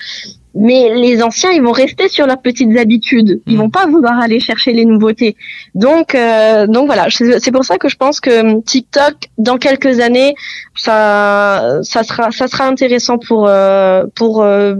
[0.57, 3.41] mais les anciens ils vont rester sur leurs petites habitudes.
[3.47, 3.59] Ils mm.
[3.59, 5.35] vont pas vouloir aller chercher les nouveautés.
[5.75, 7.07] Donc euh, donc voilà.
[7.09, 10.35] C'est pour ça que je pense que TikTok dans quelques années
[10.75, 14.75] ça ça sera ça sera intéressant pour euh, pour euh,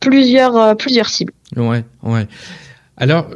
[0.00, 1.32] plusieurs plusieurs cibles.
[1.56, 2.26] Ouais ouais.
[2.96, 3.26] Alors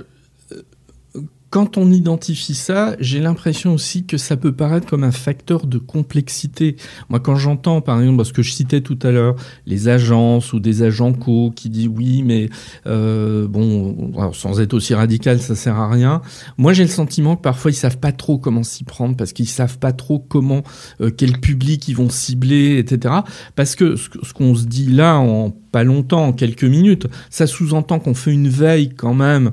[1.55, 5.79] quand on identifie ça, j'ai l'impression aussi que ça peut paraître comme un facteur de
[5.79, 6.75] complexité.
[7.11, 10.59] Moi, quand j'entends, par exemple, parce que je citais tout à l'heure, les agences ou
[10.59, 12.49] des agents co qui disent oui, mais
[12.89, 16.23] euh, bon, sans être aussi radical, ça sert à rien.
[16.59, 19.47] Moi, j'ai le sentiment que parfois ils savent pas trop comment s'y prendre parce qu'ils
[19.47, 20.65] savent pas trop comment,
[21.01, 23.15] euh, quel public ils vont cibler, etc.
[23.55, 27.49] Parce que ce, ce qu'on se dit là en pas longtemps, en quelques minutes, ça
[27.49, 29.51] sous-entend qu'on fait une veille quand même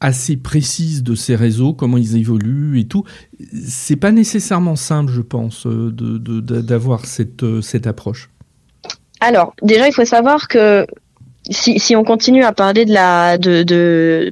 [0.00, 3.04] assez précise de ces réseaux, comment ils évoluent et tout.
[3.66, 8.30] C'est pas nécessairement simple, je pense, euh, d'avoir cette, euh, cette approche.
[9.20, 10.86] Alors, déjà, il faut savoir que
[11.50, 14.30] si, si on continue à parler de la de, de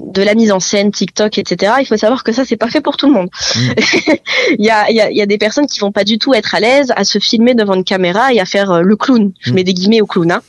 [0.00, 1.74] de la mise en scène, TikTok, etc.
[1.80, 3.28] Il faut savoir que ça, c'est pas fait pour tout le monde.
[3.54, 3.58] Mm.
[4.58, 6.18] il, y a, il, y a, il y a des personnes qui vont pas du
[6.18, 8.96] tout être à l'aise à se filmer devant une caméra et à faire euh, le
[8.96, 9.32] clown.
[9.40, 9.54] Je mm.
[9.54, 10.32] mets des guillemets au clown.
[10.32, 10.42] Hein.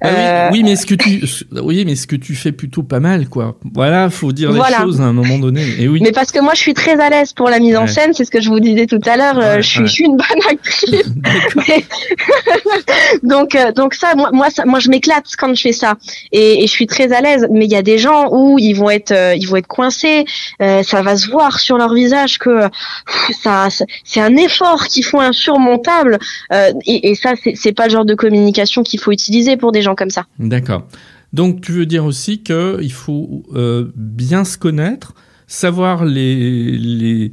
[0.00, 3.00] Ah euh, oui, mais ce que tu, oui, mais ce que tu fais plutôt pas
[3.00, 3.56] mal, quoi.
[3.74, 5.62] Voilà, faut dire les choses à un moment donné.
[5.78, 6.00] Et oui.
[6.02, 8.12] Mais parce que moi, je suis très à l'aise pour la mise en scène.
[8.14, 9.38] C'est ce que je vous disais tout à l'heure.
[9.38, 10.90] Euh, je, suis, je suis une bonne actrice.
[13.22, 15.96] donc, donc ça, moi, moi, ça, moi, je m'éclate quand je fais ça,
[16.32, 17.46] et, et je suis très à l'aise.
[17.50, 20.24] Mais il y a des gens où ils vont être, euh, ils vont être coincés.
[20.60, 22.62] Euh, ça va se voir sur leur visage que
[23.42, 23.68] ça,
[24.04, 26.18] c'est un effort qu'ils font insurmontable.
[26.52, 29.82] Euh, et, et ça, c'est pas le genre de communication qu'il faut utiliser pour des
[29.82, 30.26] gens comme ça.
[30.38, 30.84] D'accord.
[31.32, 33.42] Donc tu veux dire aussi qu'il faut
[33.96, 35.14] bien se connaître,
[35.46, 37.30] savoir les, les,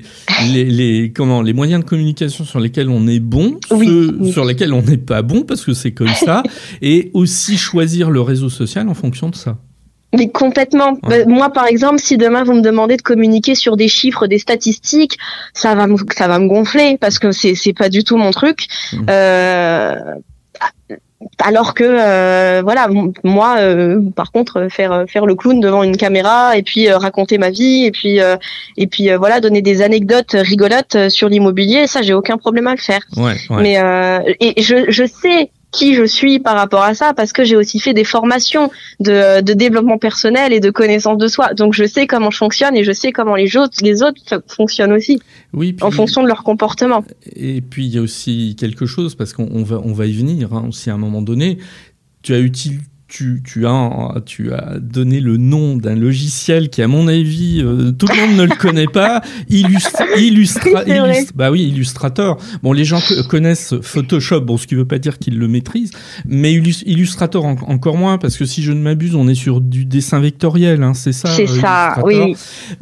[0.51, 4.31] les, les, comment, les moyens de communication sur lesquels on est bon, Oui, ceux oui.
[4.31, 6.43] sur lesquels on n'est pas bon, parce que c'est comme ça,
[6.81, 9.57] et aussi choisir le réseau social en fonction de ça.
[10.13, 10.91] Mais complètement.
[11.03, 11.25] Ouais.
[11.25, 14.37] Bah, Moi, par exemple, si demain vous me demandez de communiquer sur des chiffres, des
[14.37, 15.17] statistiques,
[15.53, 18.31] ça va me, ça va me gonfler parce que c'est, c'est pas du tout mon
[18.31, 18.67] truc.
[18.93, 19.05] Mhm.
[19.09, 19.95] Euh,
[21.39, 22.89] alors que, euh, voilà,
[23.23, 27.37] moi, euh, par contre, faire faire le clown devant une caméra et puis euh, raconter
[27.37, 28.35] ma vie et puis euh,
[28.77, 32.71] et puis euh, voilà, donner des anecdotes rigolotes sur l'immobilier, ça, j'ai aucun problème à
[32.71, 33.01] le faire.
[33.15, 33.61] Ouais, ouais.
[33.61, 37.43] Mais euh, et je, je sais qui je suis par rapport à ça parce que
[37.43, 41.53] j'ai aussi fait des formations de, de développement personnel et de connaissance de soi.
[41.53, 44.41] Donc je sais comment je fonctionne et je sais comment les autres les autres f-
[44.47, 45.19] fonctionnent aussi
[45.51, 47.03] oui, puis- en fonction de leur comportement.
[47.35, 50.13] Et puis il y a aussi quelque chose, parce qu'on on va, on va y
[50.13, 51.57] venir hein, aussi à un moment donné.
[52.21, 52.79] Tu as utilisé.
[53.15, 57.91] Tu, tu, as, tu as donné le nom d'un logiciel qui, à mon avis, euh,
[57.91, 59.21] tout le monde ne le connaît pas.
[59.49, 61.19] Illustra, Illustra, C'est vrai.
[61.21, 62.39] Illust- bah oui, Illustrator.
[62.63, 65.91] Bon, les gens co- connaissent Photoshop, bon, ce qui veut pas dire qu'ils le maîtrisent,
[66.25, 69.61] mais Illus- Illustrator en- encore moins, parce que si je ne m'abuse, on est sur
[69.61, 71.29] du dessin vectoriel, hein, c'est ça.
[71.29, 71.99] C'est euh, ça.
[72.03, 72.33] Oui.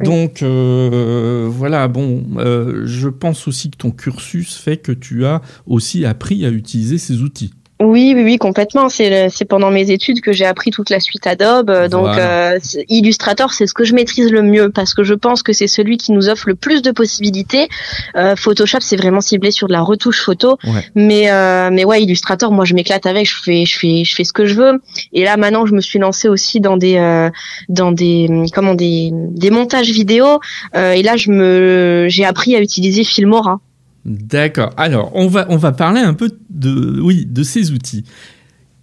[0.02, 5.42] Donc euh, voilà, bon, euh, je pense aussi que ton cursus fait que tu as
[5.66, 7.52] aussi appris à utiliser ces outils.
[7.84, 8.88] Oui, oui, oui, complètement.
[8.88, 11.68] C'est pendant mes études que j'ai appris toute la suite Adobe.
[11.70, 12.52] Euh, Donc, Voilà.
[12.52, 15.66] euh, Illustrator, c'est ce que je maîtrise le mieux parce que je pense que c'est
[15.66, 17.68] celui qui nous offre le plus de possibilités.
[18.16, 20.58] Euh, Photoshop, c'est vraiment ciblé sur de la retouche photo.
[20.64, 20.84] Ouais.
[20.94, 23.26] Mais, euh, mais ouais, Illustrator, moi, je m'éclate avec.
[23.28, 24.80] Je fais, je fais, je fais ce que je veux.
[25.12, 27.30] Et là, maintenant, je me suis lancée aussi dans des, euh,
[27.68, 30.38] dans des, comment des, des montages vidéo.
[30.76, 33.60] Euh, et là, je me, j'ai appris à utiliser Filmora.
[34.04, 34.70] D'accord.
[34.76, 38.04] Alors, on va on va parler un peu de oui de ces outils.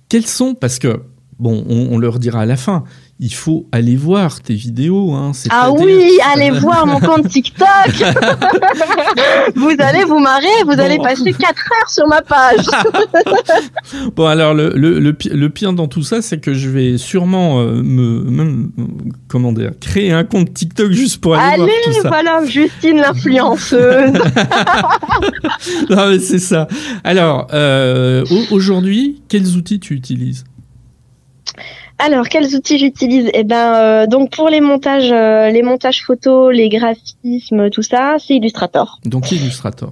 [0.08, 1.01] Quels sont parce que
[1.39, 2.84] bon, on, on leur dira à la fin.
[3.21, 5.12] Il faut aller voir tes vidéos.
[5.13, 7.67] Hein, Ah oui, allez voir mon compte TikTok.
[9.58, 10.79] vous allez vous marrer, vous Bon.
[10.79, 12.65] allez passer 4 heures sur ma page.
[14.15, 16.97] Bon, alors le, le, le, pi- le pire dans tout ça, c'est que je vais
[16.97, 18.69] sûrement euh, me
[19.27, 22.08] comment dire créer un compte TikTok juste pour aller voir allez, tout ça.
[22.08, 24.13] voilà, Justine l'influenceuse.
[25.89, 26.67] Non, mais c'est ça.
[27.03, 30.43] Alors, euh, au- aujourd'hui, quels outils tu utilises?
[31.99, 33.29] Alors, quels outils j'utilise?
[33.33, 38.15] Eh ben, euh, donc pour les montages, euh, les montages photos, les graphismes, tout ça,
[38.25, 38.99] c'est Illustrator.
[39.05, 39.91] Donc Illustrator.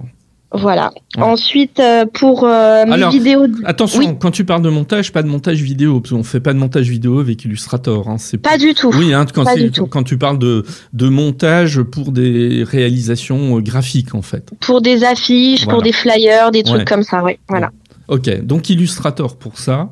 [0.50, 0.90] Voilà.
[1.18, 1.22] Ouais.
[1.24, 4.08] Ensuite, euh, pour euh, mes Alors, vidéos, Attention, Oui.
[4.18, 6.88] quand tu parles de montage, pas de montage vidéo, parce qu'on fait pas de montage
[6.88, 8.08] vidéo avec Illustrator.
[8.08, 8.90] Hein, c'est pas du tout.
[8.96, 9.86] Oui, hein, quand, du tout.
[9.86, 14.50] quand tu parles de, de montage pour des réalisations graphiques, en fait.
[14.60, 15.74] Pour des affiches, Voilà.
[15.74, 16.84] pour des flyers, des trucs Ouais.
[16.86, 17.38] comme ça, ouais.
[17.50, 17.70] Voilà.
[18.08, 19.90] Ok, donc Illustrator pour ça.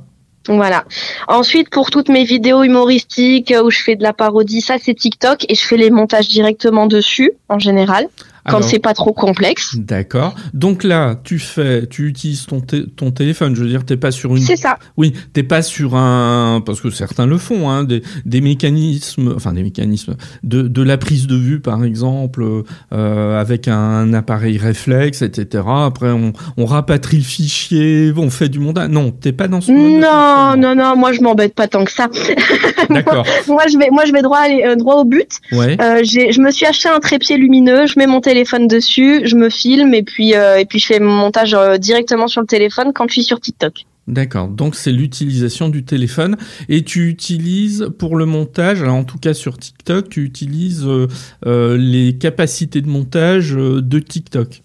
[0.48, 0.84] Voilà.
[1.28, 4.94] Ensuite, pour toutes mes vidéos humoristiques euh, où je fais de la parodie, ça c'est
[4.94, 8.08] TikTok et je fais les montages directement dessus en général
[8.48, 9.76] quand c'est pas trop complexe.
[9.76, 10.34] D'accord.
[10.54, 13.54] Donc là, tu fais, tu utilises ton, ton téléphone.
[13.56, 14.42] Je veux dire, t'es pas sur une.
[14.42, 14.78] C'est ça.
[14.96, 19.52] Oui, t'es pas sur un, parce que certains le font, hein, des, des mécanismes, enfin
[19.52, 22.44] des mécanismes de, de la prise de vue, par exemple,
[22.92, 25.64] euh, avec un appareil réflexe, etc.
[25.66, 28.88] Après, on, on rapatrie le fichier, on fait du montage.
[28.90, 32.08] Non, t'es pas dans ce Non, non, non, moi je m'embête pas tant que ça.
[32.90, 33.26] D'accord.
[33.48, 35.30] moi je vais, moi je vais droit, aller- euh, droit au but.
[35.52, 35.76] Ouais.
[35.80, 38.35] Euh, je me suis acheté un trépied lumineux, je mets mon téléphone
[38.68, 42.46] dessus, je me filme et puis euh, je fais mon montage euh, directement sur le
[42.46, 43.86] téléphone quand je suis sur TikTok.
[44.06, 44.48] D'accord.
[44.48, 46.36] Donc c'est l'utilisation du téléphone
[46.68, 52.16] et tu utilises pour le montage, en tout cas sur TikTok, tu utilises euh, les
[52.16, 54.62] capacités de montage de TikTok.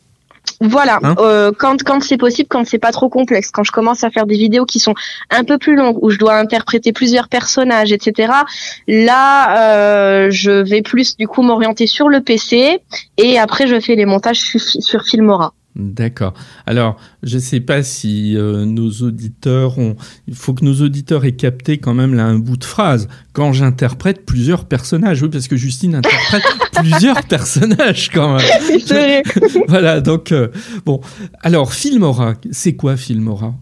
[0.61, 4.03] Voilà, Hein euh, quand quand c'est possible, quand c'est pas trop complexe, quand je commence
[4.03, 4.93] à faire des vidéos qui sont
[5.29, 8.31] un peu plus longues, où je dois interpréter plusieurs personnages, etc.
[8.87, 12.79] Là, euh, je vais plus du coup m'orienter sur le PC
[13.17, 15.53] et après je fais les montages sur, sur Filmora.
[15.75, 16.33] D'accord.
[16.65, 19.95] Alors, je ne sais pas si euh, nos auditeurs ont...
[20.27, 23.07] Il faut que nos auditeurs aient capté quand même là un bout de phrase.
[23.31, 25.21] Quand j'interprète plusieurs personnages.
[25.21, 28.47] Oui, parce que Justine interprète plusieurs personnages quand même.
[28.85, 29.23] C'est vrai.
[29.67, 30.31] Voilà, donc...
[30.31, 30.49] euh,
[30.85, 30.99] bon.
[31.41, 33.55] Alors, Filmora, c'est quoi Filmora?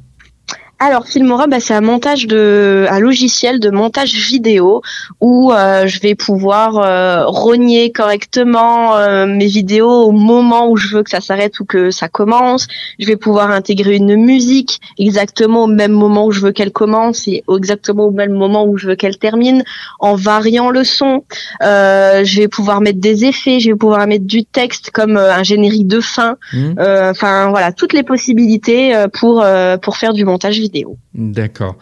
[0.81, 4.81] Alors Filmora, bah, c'est un montage de, un logiciel de montage vidéo
[5.19, 10.87] où euh, je vais pouvoir euh, rogner correctement euh, mes vidéos au moment où je
[10.95, 12.67] veux que ça s'arrête ou que ça commence.
[12.97, 17.27] Je vais pouvoir intégrer une musique exactement au même moment où je veux qu'elle commence
[17.27, 19.65] et exactement au même moment où je veux qu'elle termine,
[19.99, 21.25] en variant le son.
[21.61, 25.33] Euh, je vais pouvoir mettre des effets, je vais pouvoir mettre du texte comme euh,
[25.33, 26.37] un générique de fin.
[26.53, 30.68] Hmm Euh, Enfin voilà, toutes les possibilités euh, pour euh, pour faire du montage vidéo.
[31.13, 31.77] D'accord.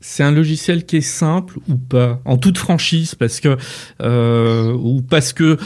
[0.00, 2.20] C'est un logiciel qui est simple ou pas?
[2.24, 3.56] En toute franchise, parce que...
[4.00, 5.58] euh, ou parce que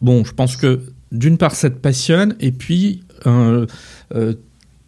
[0.00, 3.66] bon, je pense que d'une part, ça te passionne, et puis, euh,
[4.14, 4.34] euh,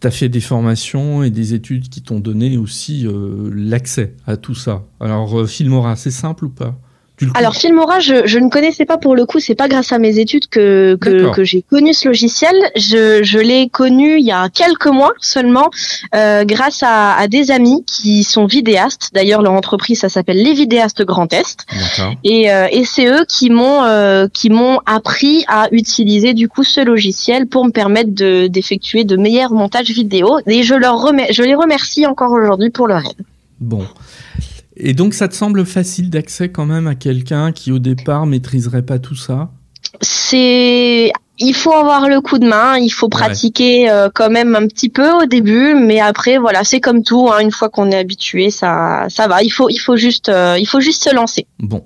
[0.01, 4.35] tu as fait des formations et des études qui t'ont donné aussi euh, l'accès à
[4.35, 4.83] tout ça.
[4.99, 6.79] Alors, Filmora, c'est simple ou pas?
[7.33, 9.39] Alors Filmora, je, je, ne connaissais pas pour le coup.
[9.39, 12.55] C'est pas grâce à mes études que que, que j'ai connu ce logiciel.
[12.75, 15.69] Je, je l'ai connu il y a quelques mois seulement,
[16.13, 19.11] euh, grâce à, à, des amis qui sont vidéastes.
[19.13, 21.65] D'ailleurs, leur entreprise, ça s'appelle Les Vidéastes Grand Est.
[22.23, 26.63] Et, euh, et c'est eux qui m'ont euh, qui m'ont appris à utiliser du coup
[26.63, 30.39] ce logiciel pour me permettre de d'effectuer de meilleurs montages vidéo.
[30.47, 33.25] Et je leur remets, je les remercie encore aujourd'hui pour leur aide.
[33.59, 33.85] Bon.
[34.77, 38.83] Et donc, ça te semble facile d'accès quand même à quelqu'un qui, au départ, maîtriserait
[38.85, 39.51] pas tout ça?
[40.01, 44.67] C'est il faut avoir le coup de main, il faut pratiquer euh, quand même un
[44.67, 47.29] petit peu au début, mais après voilà, c'est comme tout.
[47.29, 49.43] Hein, une fois qu'on est habitué, ça, ça va.
[49.43, 51.45] Il faut, il faut juste, euh, il faut juste se lancer.
[51.59, 51.83] Bon.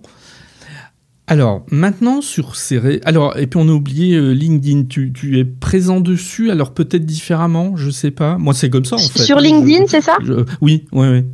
[1.26, 4.86] Alors maintenant sur ces alors et puis on a oublié euh, LinkedIn.
[4.90, 6.50] Tu, tu es présent dessus.
[6.50, 8.38] Alors peut-être différemment, je sais pas.
[8.40, 9.22] Moi c'est comme ça en fait.
[9.22, 10.18] Sur LinkedIn, c'est ça?
[10.62, 11.26] Oui, oui, oui.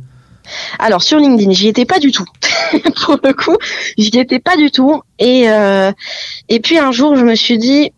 [0.78, 2.24] Alors sur LinkedIn, j'y étais pas du tout.
[3.04, 3.56] Pour le coup,
[3.98, 5.02] j'y étais pas du tout.
[5.18, 5.92] Et euh,
[6.48, 7.92] et puis un jour, je me suis dit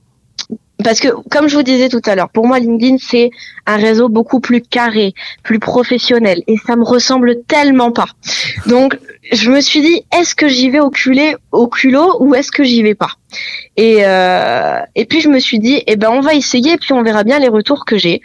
[0.84, 3.30] parce que comme je vous disais tout à l'heure, pour moi LinkedIn c'est
[3.66, 5.12] un réseau beaucoup plus carré,
[5.42, 8.06] plus professionnel et ça me ressemble tellement pas.
[8.66, 8.96] Donc
[9.32, 12.62] je me suis dit est-ce que j'y vais au culé, au culot ou est-ce que
[12.62, 13.10] j'y vais pas?
[13.76, 17.02] Et euh, et puis je me suis dit eh ben on va essayer puis on
[17.02, 18.22] verra bien les retours que j'ai.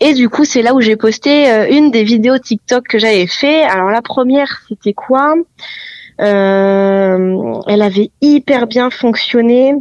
[0.00, 3.26] Et du coup c'est là où j'ai posté euh, une des vidéos TikTok que j'avais
[3.26, 3.62] fait.
[3.64, 5.34] Alors la première c'était quoi?
[6.20, 9.74] Euh, Elle avait hyper bien fonctionné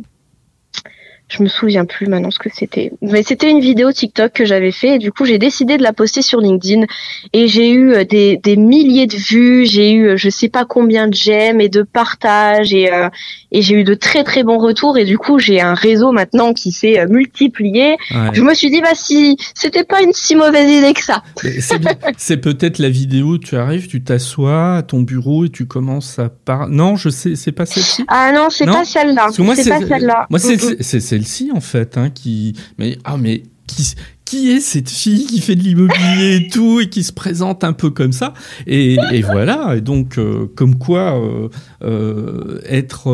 [1.29, 2.91] je me souviens plus maintenant ce que c'était.
[3.01, 5.93] Mais c'était une vidéo TikTok que j'avais fait et du coup j'ai décidé de la
[5.93, 6.85] poster sur LinkedIn
[7.33, 11.07] et j'ai eu euh, des, milliers de vues, j'ai eu euh, je sais pas combien
[11.07, 13.09] de j'aime et de partages et, euh,
[13.51, 16.53] et j'ai eu de très très bons retours et du coup j'ai un réseau maintenant
[16.53, 17.97] qui s'est multiplié.
[18.33, 21.23] Je me suis dit bah si c'était pas une si mauvaise idée que ça.
[22.17, 26.29] C'est peut-être la vidéo, tu arrives, tu t'assois à ton bureau et tu commences à
[26.29, 26.75] parler.
[26.75, 28.03] Non, je sais, c'est pas celle-ci.
[28.07, 29.27] Ah non, c'est pas celle-là.
[29.31, 30.27] C'est pas celle-là.
[30.29, 33.95] Moi c'est celle-ci en fait, hein, qui mais ah mais qui
[34.29, 37.73] qui est cette fille qui fait de l'immobilier et tout et qui se présente un
[37.73, 38.35] peu comme ça
[38.67, 41.49] et, et voilà et donc euh, comme quoi euh,
[41.83, 43.09] euh, être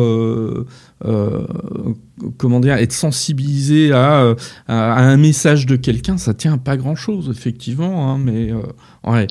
[2.36, 4.34] comment dire être sensibilisé à,
[4.68, 8.52] à, un message de quelqu'un ça tient à pas grand chose effectivement hein, mais
[9.04, 9.26] ouais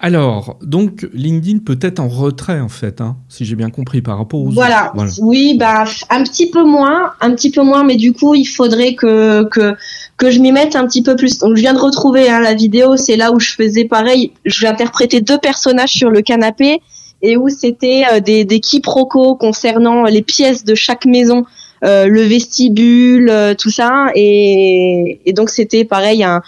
[0.00, 4.18] alors donc LinkedIn peut être en retrait en fait hein, si j'ai bien compris par
[4.18, 4.90] rapport aux voilà.
[4.94, 5.12] voilà.
[5.20, 8.94] oui bah un petit peu moins un petit peu moins mais du coup il faudrait
[8.94, 9.76] que que
[10.22, 12.54] que je m'y mette un petit peu plus donc je viens de retrouver hein, la
[12.54, 16.80] vidéo c'est là où je faisais pareil je vais interpréter deux personnages sur le canapé
[17.22, 21.44] et où c'était euh, des, des quiproquos concernant les pièces de chaque maison,
[21.84, 24.06] euh, le vestibule, euh, tout ça.
[24.14, 26.42] Et, et donc c'était pareil un,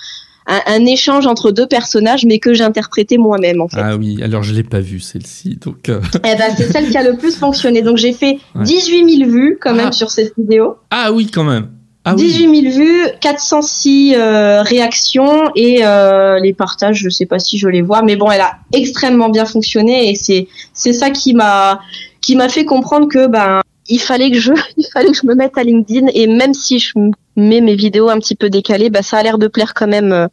[0.46, 3.80] un, un, échange entre deux personnages, mais que j'interprétais moi-même en fait.
[3.80, 5.88] Ah oui, alors je l'ai pas vue celle-ci, donc.
[5.88, 6.00] Euh...
[6.16, 7.82] Eh ben c'est celle qui a le plus fonctionné.
[7.82, 8.64] Donc j'ai fait ouais.
[8.64, 9.92] 18 000 vues quand même ah.
[9.92, 10.76] sur cette vidéo.
[10.90, 11.68] Ah oui, quand même.
[12.06, 17.56] Ah 18 000 vues, 406 euh, réactions et euh, les partages, je sais pas si
[17.56, 21.32] je les vois, mais bon, elle a extrêmement bien fonctionné et c'est c'est ça qui
[21.32, 21.80] m'a
[22.20, 25.34] qui m'a fait comprendre que ben il fallait que je il fallait que je me
[25.34, 26.92] mette à LinkedIn et même si je
[27.36, 30.12] mets mes vidéos un petit peu décalées, ben ça a l'air de plaire quand même
[30.12, 30.28] euh,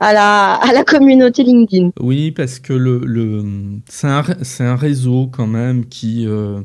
[0.00, 1.92] à la à la communauté LinkedIn.
[1.98, 3.42] Oui, parce que le le
[3.88, 6.60] c'est un c'est un réseau quand même qui euh,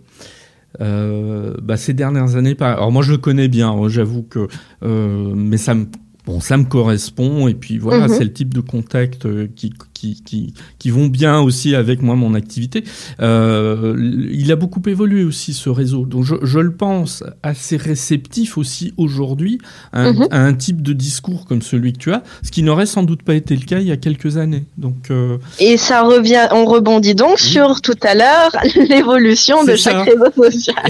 [0.80, 4.48] bah, ces dernières années, alors moi je le connais bien, j'avoue que,
[4.84, 5.86] euh, mais ça me
[6.26, 8.18] bon, ça me correspond et puis voilà, mm -hmm.
[8.18, 12.16] c'est le type de contact euh, qui, qui, qui, qui, vont bien aussi avec moi,
[12.16, 12.84] mon activité.
[13.22, 13.96] Euh,
[14.44, 18.94] il a beaucoup évolué aussi ce réseau, donc je, je le pense assez réceptif aussi
[18.98, 19.60] aujourd'hui
[19.94, 20.28] à, -hmm.
[20.32, 23.24] à, un type de discours comme celui que tu as, ce qui n'aurait sans doute
[23.24, 24.66] pas été le cas il y a quelques années.
[24.78, 25.38] Donc euh...
[25.60, 28.52] et ça revient, on rebondit donc sur tout à l'heure
[28.92, 30.86] l'évolution de chaque réseau social.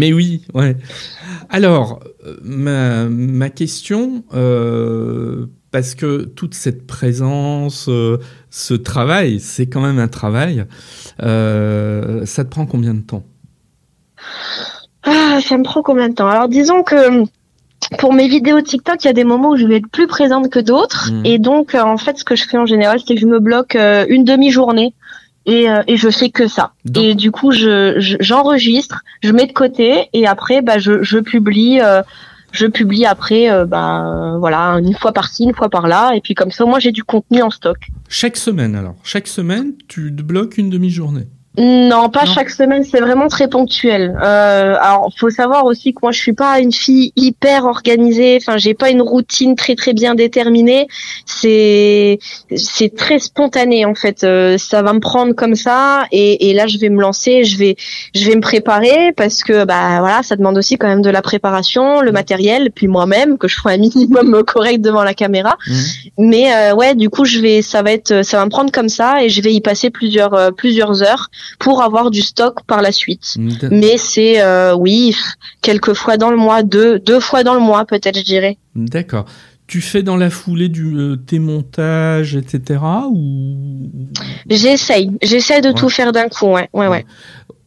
[0.00, 0.76] Mais oui, ouais.
[1.50, 2.00] Alors,
[2.42, 8.18] ma, ma question, euh, parce que toute cette présence, euh,
[8.50, 10.66] ce travail, c'est quand même un travail,
[11.22, 13.24] euh, ça te prend combien de temps?
[15.04, 16.28] Ah, Ça me prend combien de temps?
[16.28, 17.24] Alors disons que
[17.98, 20.48] pour mes vidéos TikTok, il y a des moments où je vais être plus présente
[20.48, 21.10] que d'autres.
[21.12, 21.26] Mmh.
[21.26, 23.74] Et donc, en fait, ce que je fais en général, c'est que je me bloque
[23.74, 24.94] une demi-journée
[25.46, 26.72] et, euh, et je fais que ça.
[26.84, 27.04] Donc.
[27.04, 31.18] Et du coup, je, j'enregistre, je, je, mets de côté et après, bah, je, je
[31.18, 31.80] publie.
[31.80, 32.02] Euh,
[32.52, 36.50] je publie après, euh, bah, voilà, une fois par-ci, une fois par-là, et puis comme
[36.50, 37.78] ça, moi, j'ai du contenu en stock.
[38.10, 41.28] Chaque semaine, alors, chaque semaine, tu te bloques une demi-journée.
[41.58, 44.16] Non, pas chaque semaine, c'est vraiment très ponctuel.
[44.22, 48.38] Euh, alors, faut savoir aussi que moi, je suis pas une fille hyper organisée.
[48.40, 50.88] Enfin, j'ai pas une routine très très bien déterminée.
[51.26, 52.18] C'est
[52.56, 54.24] c'est très spontané en fait.
[54.24, 57.58] Euh, ça va me prendre comme ça, et, et là, je vais me lancer, je
[57.58, 57.76] vais
[58.14, 61.20] je vais me préparer parce que bah voilà, ça demande aussi quand même de la
[61.20, 65.58] préparation, le matériel, puis moi-même que je sois un minimum correct devant la caméra.
[65.66, 65.74] Mmh.
[66.16, 68.88] Mais euh, ouais, du coup, je vais, ça va être, ça va me prendre comme
[68.88, 71.28] ça, et je vais y passer plusieurs euh, plusieurs heures
[71.58, 73.36] pour avoir du stock par la suite.
[73.70, 75.14] Mais c'est euh, oui,
[75.62, 78.58] quelques fois dans le mois, deux deux fois dans le mois peut-être, je dirais.
[78.74, 79.24] D'accord.
[79.68, 82.80] Tu fais dans la foulée du, euh, tes montages, etc.
[83.10, 83.88] Ou?
[84.50, 85.74] J'essaye, j'essaie de Ouais.
[85.74, 87.06] tout faire d'un coup, ouais, ouais, ouais.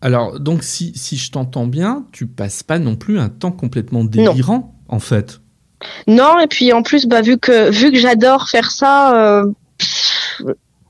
[0.02, 4.04] alors donc si, si je t'entends bien, tu passes pas non plus un temps complètement
[4.04, 5.40] délirant en fait.
[6.08, 9.16] Non, et puis en plus, bah vu que vu que j'adore faire ça.
[9.40, 9.52] euh,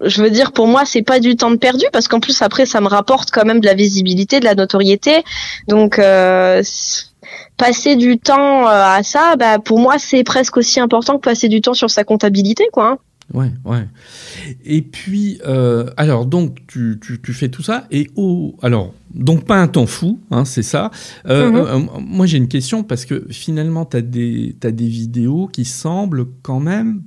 [0.01, 2.65] je veux dire, pour moi, c'est pas du temps de perdu parce qu'en plus après,
[2.65, 5.23] ça me rapporte quand même de la visibilité, de la notoriété.
[5.67, 6.61] Donc, euh,
[7.57, 11.47] passer du temps euh, à ça, bah pour moi, c'est presque aussi important que passer
[11.47, 12.91] du temps sur sa comptabilité, quoi.
[12.91, 12.97] hein.
[13.33, 13.87] Ouais, ouais.
[14.65, 19.45] Et puis, euh, alors, donc, tu, tu, tu fais tout ça, et oh, alors, donc
[19.45, 20.91] pas un temps fou, hein, c'est ça.
[21.27, 24.53] Euh, euh, moi, j'ai une question, parce que finalement, tu as des
[24.87, 27.01] vidéos qui semblent quand même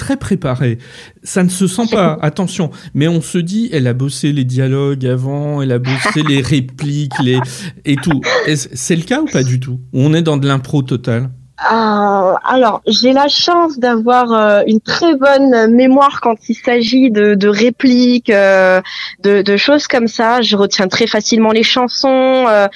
[0.00, 0.78] très préparées.
[1.22, 5.06] Ça ne se sent pas, attention, mais on se dit, elle a bossé les dialogues
[5.06, 7.38] avant, elle a bossé les répliques, les,
[7.84, 8.20] et tout.
[8.54, 9.78] C'est le cas ou pas du tout?
[9.92, 11.30] Ou On est dans de l'impro total
[11.70, 17.34] Euh, alors, j'ai la chance d'avoir euh, une très bonne mémoire quand il s'agit de,
[17.34, 18.80] de répliques, euh,
[19.22, 20.40] de, de choses comme ça.
[20.40, 22.66] Je retiens très facilement les chansons, euh,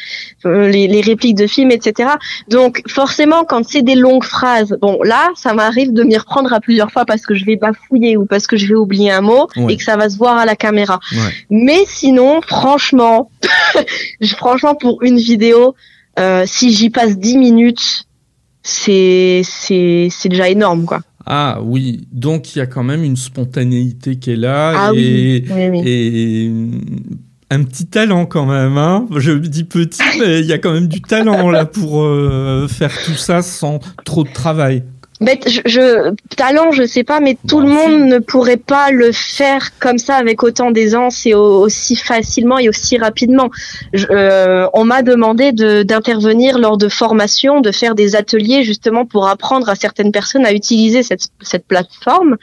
[0.44, 2.10] euh, les, les répliques de films, etc.
[2.48, 6.60] Donc, forcément, quand c'est des longues phrases, bon, là, ça m'arrive de m'y reprendre à
[6.60, 9.48] plusieurs fois parce que je vais bafouiller ou parce que je vais oublier un mot
[9.56, 9.74] Ouais.
[9.74, 11.00] et que ça va se voir à la caméra.
[11.12, 11.18] Ouais.
[11.48, 13.30] Mais sinon, franchement,
[14.36, 15.74] franchement, pour une vidéo,
[16.18, 18.04] euh, si j'y passe 10 minutes,
[18.64, 21.00] c'est c'est c'est déjà énorme quoi.
[21.26, 25.44] Ah oui, donc il y a quand même une spontanéité qui est là Ah et,
[25.48, 25.82] oui, oui, oui.
[25.86, 26.52] et
[27.50, 28.76] un petit talent quand même.
[28.76, 32.66] Hein Je dis petit, mais il y a quand même du talent là pour euh,
[32.68, 34.82] faire tout ça sans trop de travail.
[35.20, 37.74] Mais je, je talent, je sais pas, mais tout Bon, le si.
[37.88, 42.58] monde ne pourrait pas le faire comme ça avec autant d'aisance et au- aussi facilement
[42.58, 43.48] et aussi rapidement.
[43.92, 49.06] Je- euh, on m'a demandé de d'intervenir lors de formations, de faire des ateliers justement
[49.06, 52.36] pour apprendre à certaines personnes à utiliser cette cette plateforme.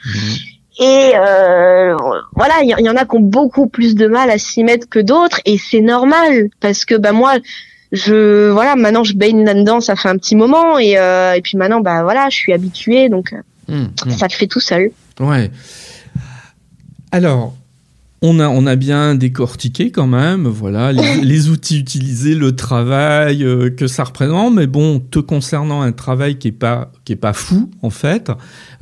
[0.80, 1.94] Et euh,
[2.34, 4.88] voilà, il y, y en a qui ont beaucoup plus de mal à s'y mettre
[4.88, 7.34] que d'autres, et c'est normal parce que bah moi,
[7.92, 11.56] je voilà, maintenant je baigne là-dedans, ça fait un petit moment, et euh, et puis
[11.56, 13.36] maintenant bah voilà, je suis habituée, donc euh,
[13.68, 14.10] Hum, hum.
[14.10, 14.90] ça le fait tout seul.
[15.20, 15.50] Ouais.
[17.12, 17.54] Alors,
[18.22, 23.44] on a, on a bien décortiqué quand même, voilà, les, les outils utilisés, le travail
[23.44, 27.16] euh, que ça représente, mais bon, te concernant un travail qui est pas, qui est
[27.16, 28.30] pas fou en fait.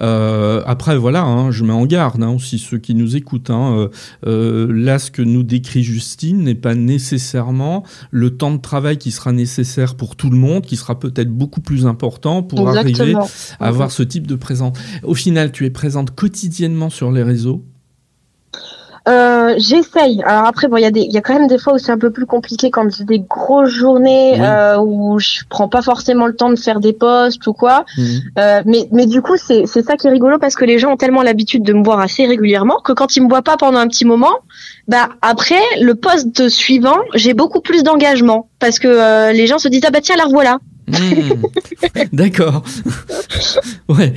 [0.01, 3.51] Euh, après, voilà, hein, je mets en garde hein, aussi ceux qui nous écoutent.
[3.51, 3.89] Hein, euh,
[4.27, 9.11] euh, là, ce que nous décrit Justine n'est pas nécessairement le temps de travail qui
[9.11, 13.15] sera nécessaire pour tout le monde, qui sera peut-être beaucoup plus important pour arriver
[13.59, 14.77] à avoir ce type de présence.
[15.03, 17.65] Au final, tu es présente quotidiennement sur les réseaux.
[19.09, 20.23] Euh, J'essaye.
[20.25, 21.79] Alors après, bon, il y a des, il y a quand même des fois où
[21.79, 24.41] c'est un peu plus compliqué quand j'ai des grosses journées Oui.
[24.41, 27.85] euh, où je prends pas forcément le temps de faire des posts ou quoi.
[27.97, 28.21] Mhm.
[28.39, 30.93] Euh, mais, mais du coup, c'est c'est ça qui est rigolo parce que les gens
[30.93, 33.79] ont tellement l'habitude de me voir assez régulièrement que quand ils me voient pas pendant
[33.79, 34.35] un petit moment,
[34.89, 39.69] bah après le poste suivant, j'ai beaucoup plus d'engagement parce que euh, les gens se
[39.69, 40.59] disent ah bah tiens la revoilà.
[40.89, 41.43] Mhm.
[42.13, 42.63] D'accord.
[43.89, 44.13] ouais.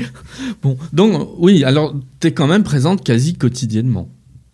[0.62, 4.10] Bon, donc oui, alors tu es quand même présente quasi quotidiennement.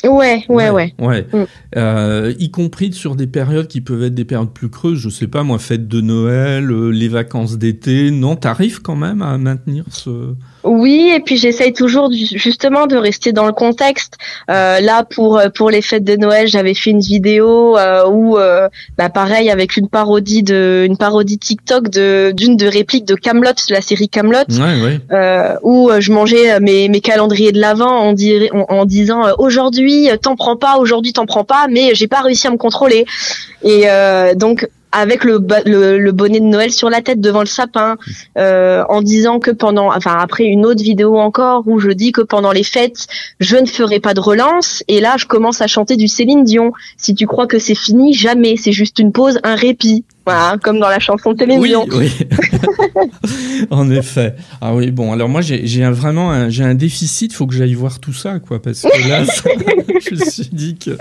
[0.05, 0.93] Ouais, ouais, ouais.
[0.97, 1.27] Ouais.
[1.33, 1.43] Mm.
[1.75, 5.27] Euh, y compris sur des périodes qui peuvent être des périodes plus creuses, je sais
[5.27, 8.09] pas moi, fête de Noël, euh, les vacances d'été.
[8.11, 10.35] Non, t'arrives quand même à maintenir ce.
[10.63, 14.15] Oui, et puis j'essaye toujours justement de rester dans le contexte.
[14.49, 18.67] Euh, là, pour pour les fêtes de Noël, j'avais fait une vidéo euh, où, euh,
[18.97, 23.51] bah, pareil, avec une parodie de une parodie TikTok de d'une de répliques de Camelot,
[23.69, 24.99] la série Camelot, Ouais, ouais.
[25.11, 29.25] euh, où euh, je mangeais euh, mes mes calendriers de l'avant en, en, en disant
[29.27, 32.51] euh, aujourd'hui euh, t'en prends pas, aujourd'hui t'en prends pas, mais j'ai pas réussi à
[32.51, 33.05] me contrôler.
[33.63, 37.45] Et euh, donc avec le, le, le bonnet de Noël sur la tête devant le
[37.45, 37.97] sapin,
[38.37, 42.21] euh, en disant que pendant, enfin après une autre vidéo encore où je dis que
[42.21, 43.07] pendant les fêtes,
[43.39, 44.83] je ne ferai pas de relance.
[44.87, 46.71] Et là, je commence à chanter du Céline Dion.
[46.97, 48.55] Si tu crois que c'est fini, jamais.
[48.57, 50.03] C'est juste une pause, un répit.
[50.29, 51.85] Voilà, comme dans la chanson de télévision.
[51.91, 53.09] Oui, oui.
[53.69, 54.35] en effet.
[54.61, 57.73] Ah oui, bon, alors moi j'ai un, vraiment un, un déficit, il faut que j'aille
[57.73, 59.23] voir tout ça, quoi, parce que là,
[60.09, 60.91] je me suis dit que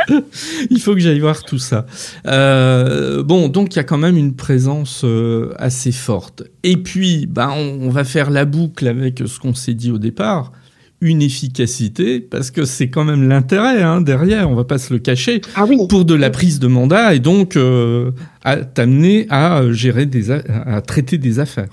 [0.70, 1.86] il faut que j'aille voir tout ça.
[2.26, 6.42] Euh, bon, donc il y a quand même une présence euh, assez forte.
[6.62, 9.98] Et puis, bah, on, on va faire la boucle avec ce qu'on s'est dit au
[9.98, 10.52] départ
[11.00, 14.98] une efficacité, parce que c'est quand même l'intérêt hein, derrière, on va pas se le
[14.98, 15.78] cacher, ah oui.
[15.88, 18.10] pour de la prise de mandat et donc euh,
[18.44, 21.68] à t'amener à gérer des, à traiter des affaires.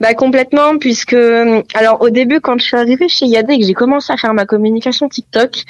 [0.00, 1.16] Bah complètement, puisque
[1.74, 4.44] alors au début quand je suis arrivée chez Yadé que j'ai commencé à faire ma
[4.44, 5.62] communication TikTok,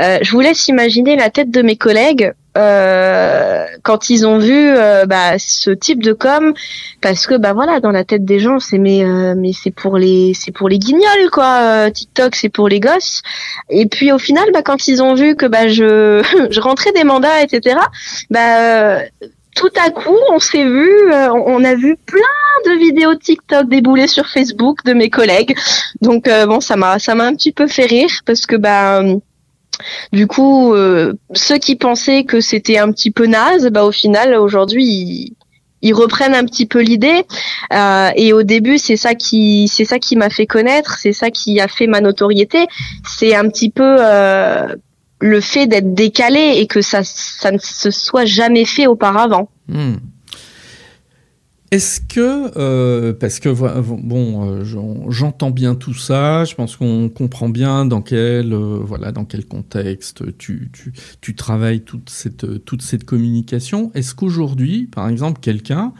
[0.00, 4.52] euh, je vous laisse imaginer la tête de mes collègues euh, quand ils ont vu
[4.52, 6.52] euh, bah, ce type de com,
[7.00, 9.98] parce que bah voilà dans la tête des gens c'est mais euh, mais c'est pour
[9.98, 13.22] les c'est pour les guignols quoi, TikTok c'est pour les gosses.
[13.70, 17.04] Et puis au final bah quand ils ont vu que bah je je rentrais des
[17.04, 17.76] mandats etc.
[18.30, 18.98] Bah
[19.54, 22.20] tout à coup, on s'est vu, euh, on a vu plein
[22.66, 25.54] de vidéos TikTok débouler sur Facebook de mes collègues.
[26.00, 29.02] Donc euh, bon, ça m'a ça m'a un petit peu fait rire parce que bah
[30.12, 34.34] du coup, euh, ceux qui pensaient que c'était un petit peu naze, bah au final
[34.34, 35.34] aujourd'hui
[35.82, 37.24] ils, reprennent un petit peu l'idée.
[38.16, 41.60] et au début, c'est ça qui c'est ça qui m'a fait connaître, c'est ça qui
[41.60, 42.66] a fait ma notoriété.
[43.04, 43.96] C'est un petit peu
[45.22, 49.48] le fait d'être décalé et que ça, ça ne se soit jamais fait auparavant.
[49.68, 49.96] Hmm.
[51.72, 57.48] Est-ce que, euh, parce que bon, euh, j'entends bien tout ça, je pense qu'on comprend
[57.48, 60.70] bien dans quel, euh, voilà, dans quel contexte tu,
[61.22, 63.90] tu, travailles toute cette, toute cette communication.
[63.94, 65.94] Est-ce qu'aujourd'hui, par exemple, quelqu'un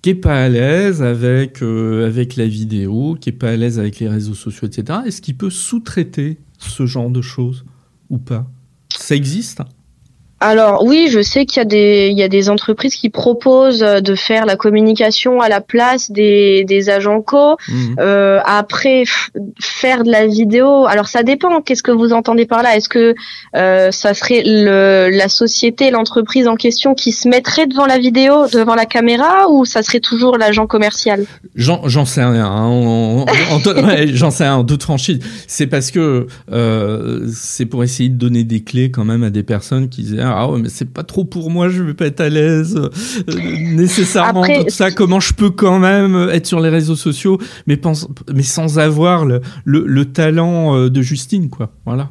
[0.00, 4.00] qui est pas à l'aise avec, avec la vidéo, qui est pas à l'aise avec
[4.00, 7.66] les réseaux sociaux, etc., est-ce qu'il peut sous-traiter ce genre de choses
[8.08, 8.50] ou pas?
[8.96, 9.60] Ça existe
[10.40, 13.80] alors oui, je sais qu'il y a des il y a des entreprises qui proposent
[13.80, 17.56] de faire la communication à la place des, des agents co.
[17.68, 17.96] Mhm.
[17.98, 19.04] Euh, après
[19.60, 21.62] faire de la vidéo, alors ça dépend.
[21.62, 22.76] Qu'est-ce que vous entendez par là?
[22.76, 23.14] Est-ce que
[23.56, 28.46] euh, ça serait le, la société, l'entreprise en question qui se mettrait devant la vidéo,
[28.52, 31.24] devant la caméra, ou ça serait toujours l'agent commercial?
[31.54, 32.46] J'en sais rien.
[32.46, 33.24] Hein.
[34.12, 35.20] J'en sais rien en toute franchise.
[35.46, 39.42] C'est parce que euh, c'est pour essayer de donner des clés quand même à des
[39.42, 42.28] personnes qui ah ouais mais c'est pas trop pour moi, je vais pas être à
[42.28, 42.90] l'aise euh,
[43.74, 44.90] nécessairement tout ça.
[44.90, 49.24] Comment je peux quand même être sur les réseaux sociaux, mais pense, mais sans avoir
[49.24, 51.70] le, le, talent euh, de Justine quoi.
[51.86, 52.10] Voilà.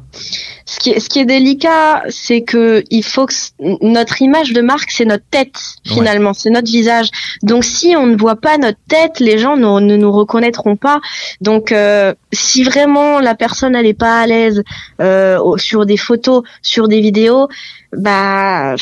[0.66, 3.34] Ce qui est, ce qui est délicat, c'est que il faut que
[3.82, 7.08] notre image de marque, c'est notre tête finalement, c'est notre visage.
[7.42, 11.00] Donc si on ne voit pas notre tête, les gens ne, ne nous reconnaîtront pas.
[11.40, 14.62] Donc euh, si vraiment la personne elle est pas à l'aise
[15.00, 17.48] euh, sur des photos, sur des vidéos,
[17.96, 18.76] bah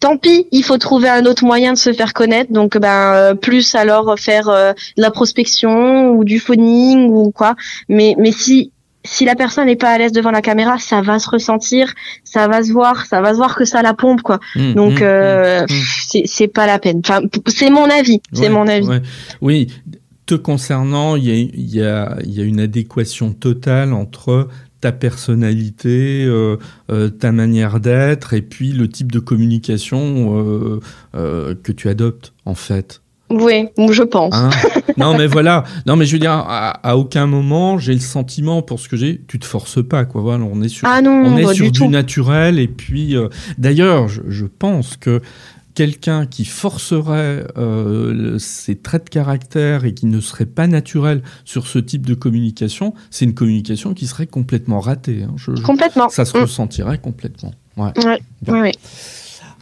[0.00, 2.52] tant pis, il faut trouver un autre moyen de se faire connaître.
[2.52, 7.56] Donc, ben, euh, plus alors faire euh, de la prospection ou du phoning ou quoi.
[7.88, 8.72] Mais, mais si
[9.04, 12.46] si la personne n'est pas à l'aise devant la caméra, ça va se ressentir, ça
[12.46, 14.38] va se voir, ça va se voir que ça la pompe quoi.
[14.54, 17.00] Mmh, Donc mmh, euh, mmh, c'est pas la peine.
[17.02, 18.88] Enfin, c'est mon avis, c'est mon avis.
[19.40, 19.68] Oui,
[20.26, 24.48] te concernant, il y a, y, a, y a une adéquation totale entre
[24.80, 26.56] ta personnalité, euh,
[26.90, 30.80] euh, ta manière d'être, et puis le type de communication
[31.14, 33.02] euh, que tu adoptes, en fait.
[33.30, 34.34] Oui, je pense.
[34.34, 34.48] Hein?
[34.96, 35.64] Non, mais voilà.
[35.86, 39.20] Non, mais je veux dire, à, aucun moment, j'ai le sentiment pour ce que j'ai.
[39.28, 40.22] Tu te forces pas, quoi.
[40.22, 42.58] Voilà, on est sur, ah on est sur du, naturel.
[42.58, 43.16] Et puis,
[43.58, 45.20] d'ailleurs, je, je, pense que
[45.78, 51.68] quelqu'un qui forcerait euh, ses traits de caractère et qui ne serait pas naturel sur
[51.68, 55.22] ce type de communication, c'est une communication qui serait complètement ratée.
[55.22, 55.36] Hein.
[55.64, 56.08] complètement.
[56.08, 56.40] ça se mm.
[56.40, 57.52] ressentirait complètement.
[57.76, 57.92] Ouais.
[58.48, 58.72] Ouais.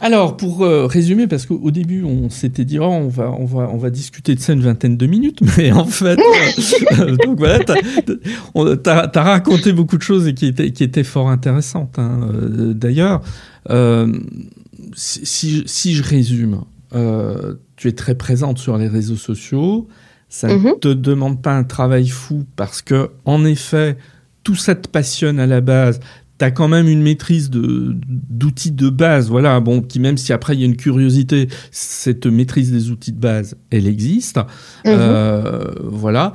[0.01, 3.69] Alors, pour euh, résumer, parce qu'au début, on s'était dit, oh, on, va, on, va,
[3.71, 6.19] on va discuter de ça une vingtaine de minutes, mais en fait,
[6.99, 11.29] euh, donc voilà, t'as as, raconté beaucoup de choses et qui étaient, qui étaient fort
[11.29, 11.99] intéressantes.
[11.99, 12.31] Hein,
[12.73, 13.21] D'ailleurs,
[14.93, 16.61] si, si, je résume,
[16.93, 19.87] euh, tu es très présente sur les réseaux sociaux.
[20.29, 20.79] Ça ne mhm.
[20.79, 23.97] te demande pas un travail fou parce que, en effet,
[24.43, 25.99] tout ça te passionne à la base.
[26.39, 30.53] Tu as quand même une maîtrise d'outils de, base, voilà, bon, qui même si après
[30.53, 34.37] il y a une curiosité, cette maîtrise des outils de base, elle existe.
[34.37, 34.43] Mhm.
[34.85, 36.33] Euh, voilà.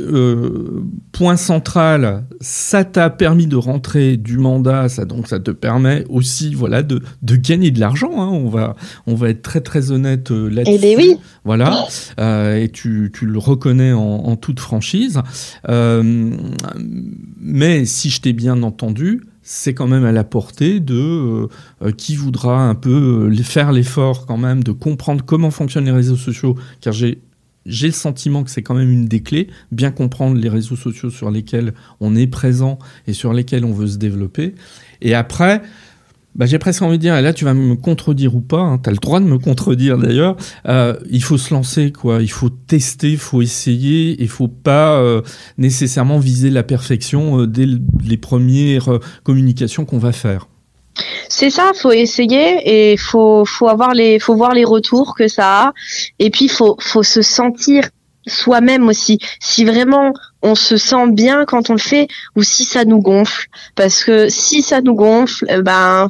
[0.00, 6.04] Euh, point central, ça t'a permis de rentrer du mandat, ça donc ça te permet
[6.08, 8.12] aussi voilà de, de gagner de l'argent.
[8.16, 10.76] Hein, on va on va être très très honnête euh, là-dessus.
[10.76, 11.16] Eh ben oui.
[11.44, 11.86] Voilà,
[12.20, 15.20] euh, et tu, tu le reconnais en, en toute franchise.
[17.40, 21.48] mais si je t'ai bien entendu, c'est quand même à la portée de
[21.82, 26.16] euh, qui voudra un peu faire l'effort quand même de comprendre comment fonctionnent les réseaux
[26.16, 27.20] sociaux, car j'ai
[27.66, 31.10] j'ai le sentiment que c'est quand même une des clés, bien comprendre les réseaux sociaux
[31.10, 34.54] sur lesquels on est présent et sur lesquels on veut se développer.
[35.00, 35.62] Et après,
[36.36, 38.78] bah, j'ai presque envie de dire, et là tu vas me contredire ou pas, hein,
[38.78, 40.36] tu as le droit de me contredire d'ailleurs,
[40.68, 42.20] euh, il faut se lancer, quoi.
[42.20, 45.22] il faut tester, il faut essayer, il faut pas euh,
[45.56, 47.66] nécessairement viser la perfection euh, dès
[48.04, 50.48] les premières communications qu'on va faire.
[51.28, 55.66] C'est ça, faut essayer et faut faut avoir les faut voir les retours que ça
[55.66, 55.72] a
[56.18, 57.88] et puis faut faut se sentir
[58.26, 59.18] soi-même aussi.
[59.40, 63.46] Si vraiment on se sent bien quand on le fait ou si ça nous gonfle
[63.74, 66.08] parce que si ça nous gonfle eh ben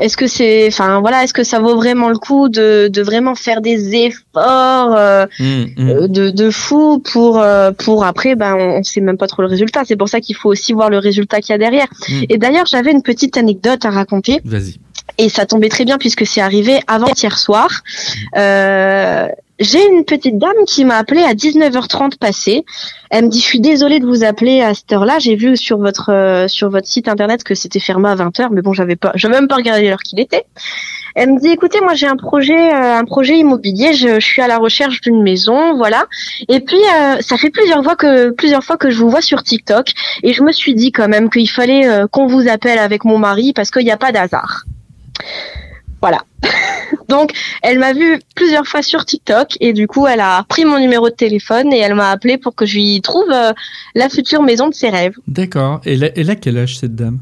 [0.00, 3.34] est-ce que c'est enfin voilà est-ce que ça vaut vraiment le coup de, de vraiment
[3.34, 5.88] faire des efforts euh, mmh, mmh.
[5.88, 9.48] Euh, de, de fou pour euh, pour après ben on, sait même pas trop le
[9.48, 12.22] résultat c'est pour ça qu'il faut aussi voir le résultat qu'il y a derrière mmh.
[12.28, 14.78] et d'ailleurs j'avais une petite anecdote à raconter vas-y
[15.18, 17.82] et ça tombait très bien puisque c'est arrivé avant hier soir.
[18.36, 19.28] Euh,
[19.60, 22.64] j'ai une petite dame qui m'a appelé à 19h30 passé.
[23.10, 25.20] Elle me dit je suis désolée de vous appeler à cette heure-là.
[25.20, 28.62] J'ai vu sur votre euh, sur votre site internet que c'était fermé à 20h, mais
[28.62, 30.44] bon j'avais pas j'avais même pas regardé l'heure qu'il était.
[31.14, 33.94] Elle me dit écoutez moi j'ai un projet euh, un projet immobilier.
[33.94, 36.06] Je, je, suis à la recherche d'une maison voilà.
[36.48, 39.44] Et puis euh, ça fait plusieurs fois que plusieurs fois que je vous vois sur
[39.44, 39.92] TikTok
[40.24, 43.52] et je me suis dit quand même qu'il fallait qu'on vous appelle avec mon mari
[43.52, 44.64] parce qu'il n'y a pas d'hasard.
[46.00, 46.22] Voilà.
[47.08, 50.78] Donc, elle m'a vu plusieurs fois sur TikTok et du coup, elle a pris mon
[50.78, 53.52] numéro de téléphone et elle m'a appelé pour que je lui trouve euh,
[53.94, 55.14] la future maison de ses rêves.
[55.26, 55.80] D'accord.
[55.84, 57.20] Et là, et quel âge cette dame?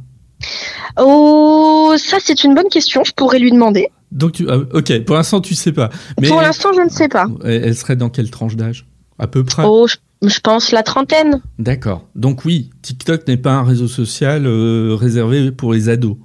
[0.98, 3.04] Oh, ça c'est une bonne question.
[3.04, 3.88] Je pourrais lui demander.
[4.10, 5.04] Donc, tu, ah, ok.
[5.04, 5.90] Pour l'instant, tu sais pas.
[6.20, 7.26] Mais pour l'instant, je ne sais pas.
[7.44, 8.86] Elle serait dans quelle tranche d'âge?
[9.18, 9.62] À peu près?
[9.64, 11.40] Oh, je, pense la trentaine.
[11.58, 12.08] D'accord.
[12.14, 16.16] Donc oui, TikTok n'est pas un réseau social euh, réservé pour les ados.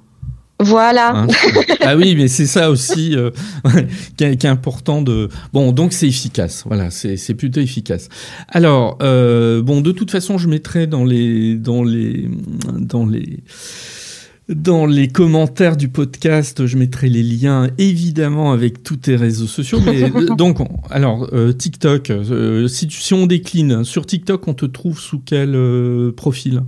[0.60, 1.16] Voilà.
[1.16, 1.26] Hein,
[1.82, 3.30] ah oui, mais c'est ça aussi euh,
[4.16, 5.28] qui, est, important de.
[5.52, 6.64] Bon, donc c'est efficace.
[6.66, 8.08] Voilà, c'est plutôt efficace.
[8.48, 12.28] Alors, euh, bon, de toute façon, je mettrai dans les dans les
[12.72, 13.38] dans les
[14.48, 19.78] dans les commentaires du podcast, je mettrai les liens évidemment avec tous tes réseaux sociaux.
[19.84, 20.58] Mais euh, donc,
[20.90, 22.10] alors euh, TikTok,
[22.66, 25.56] si, si on décline sur TikTok, on te trouve sous quel
[26.16, 26.62] profil?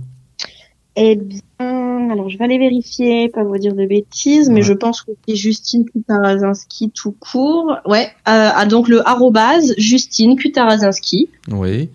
[0.95, 1.80] Eh bien
[2.11, 5.35] alors je vais aller vérifier, pas vous dire de bêtises, mais je pense que c'est
[5.35, 7.77] Justine Kutarazinski tout court.
[7.85, 11.29] Ouais, euh, ah, donc le arrobase Justine Kutarazinski.
[11.49, 11.89] Oui.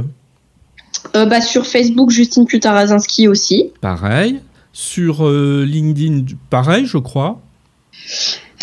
[1.15, 3.71] Euh, bah, sur Facebook, Justine Kutarazinski aussi.
[3.81, 4.39] Pareil.
[4.73, 7.41] Sur LinkedIn, pareil, je crois.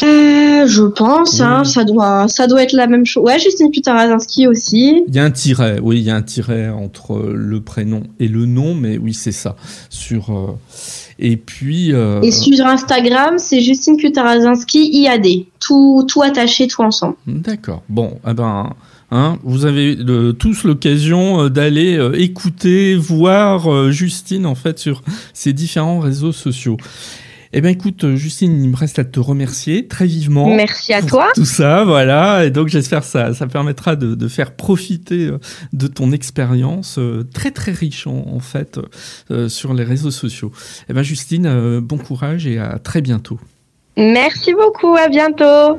[0.02, 3.24] Euh, je pense, hein, ça doit, ça doit être la même chose.
[3.24, 5.02] Ouais, Justine Putarazinski aussi.
[5.08, 8.28] Il y a un tiret, oui, il y a un tiret entre le prénom et
[8.28, 9.56] le nom, mais oui, c'est ça.
[9.90, 10.58] Sur euh,
[11.18, 11.92] et puis.
[11.92, 15.26] Euh, et sur Instagram, c'est Justine Putarazinski IAD,
[15.60, 17.16] tout, tout attaché, tout ensemble.
[17.26, 17.82] D'accord.
[17.88, 18.74] Bon, eh ben.
[19.10, 19.96] Hein, vous avez
[20.38, 26.76] tous l'occasion d'aller écouter, voir Justine en fait sur ces différents réseaux sociaux.
[27.52, 30.54] Eh bien, écoute, euh, Justine, il me reste à te remercier très vivement.
[30.54, 31.28] Merci à toi.
[31.34, 32.44] Tout ça, voilà.
[32.44, 35.38] Et donc, j'espère que ça, ça permettra de, faire profiter euh,
[35.72, 38.78] de ton expérience euh, très, très riche, en, fait,
[39.48, 40.52] sur les réseaux sociaux.
[40.88, 43.38] Eh bien, Justine, bon courage et à très bientôt.
[43.96, 44.94] Merci beaucoup.
[44.96, 45.78] À bientôt.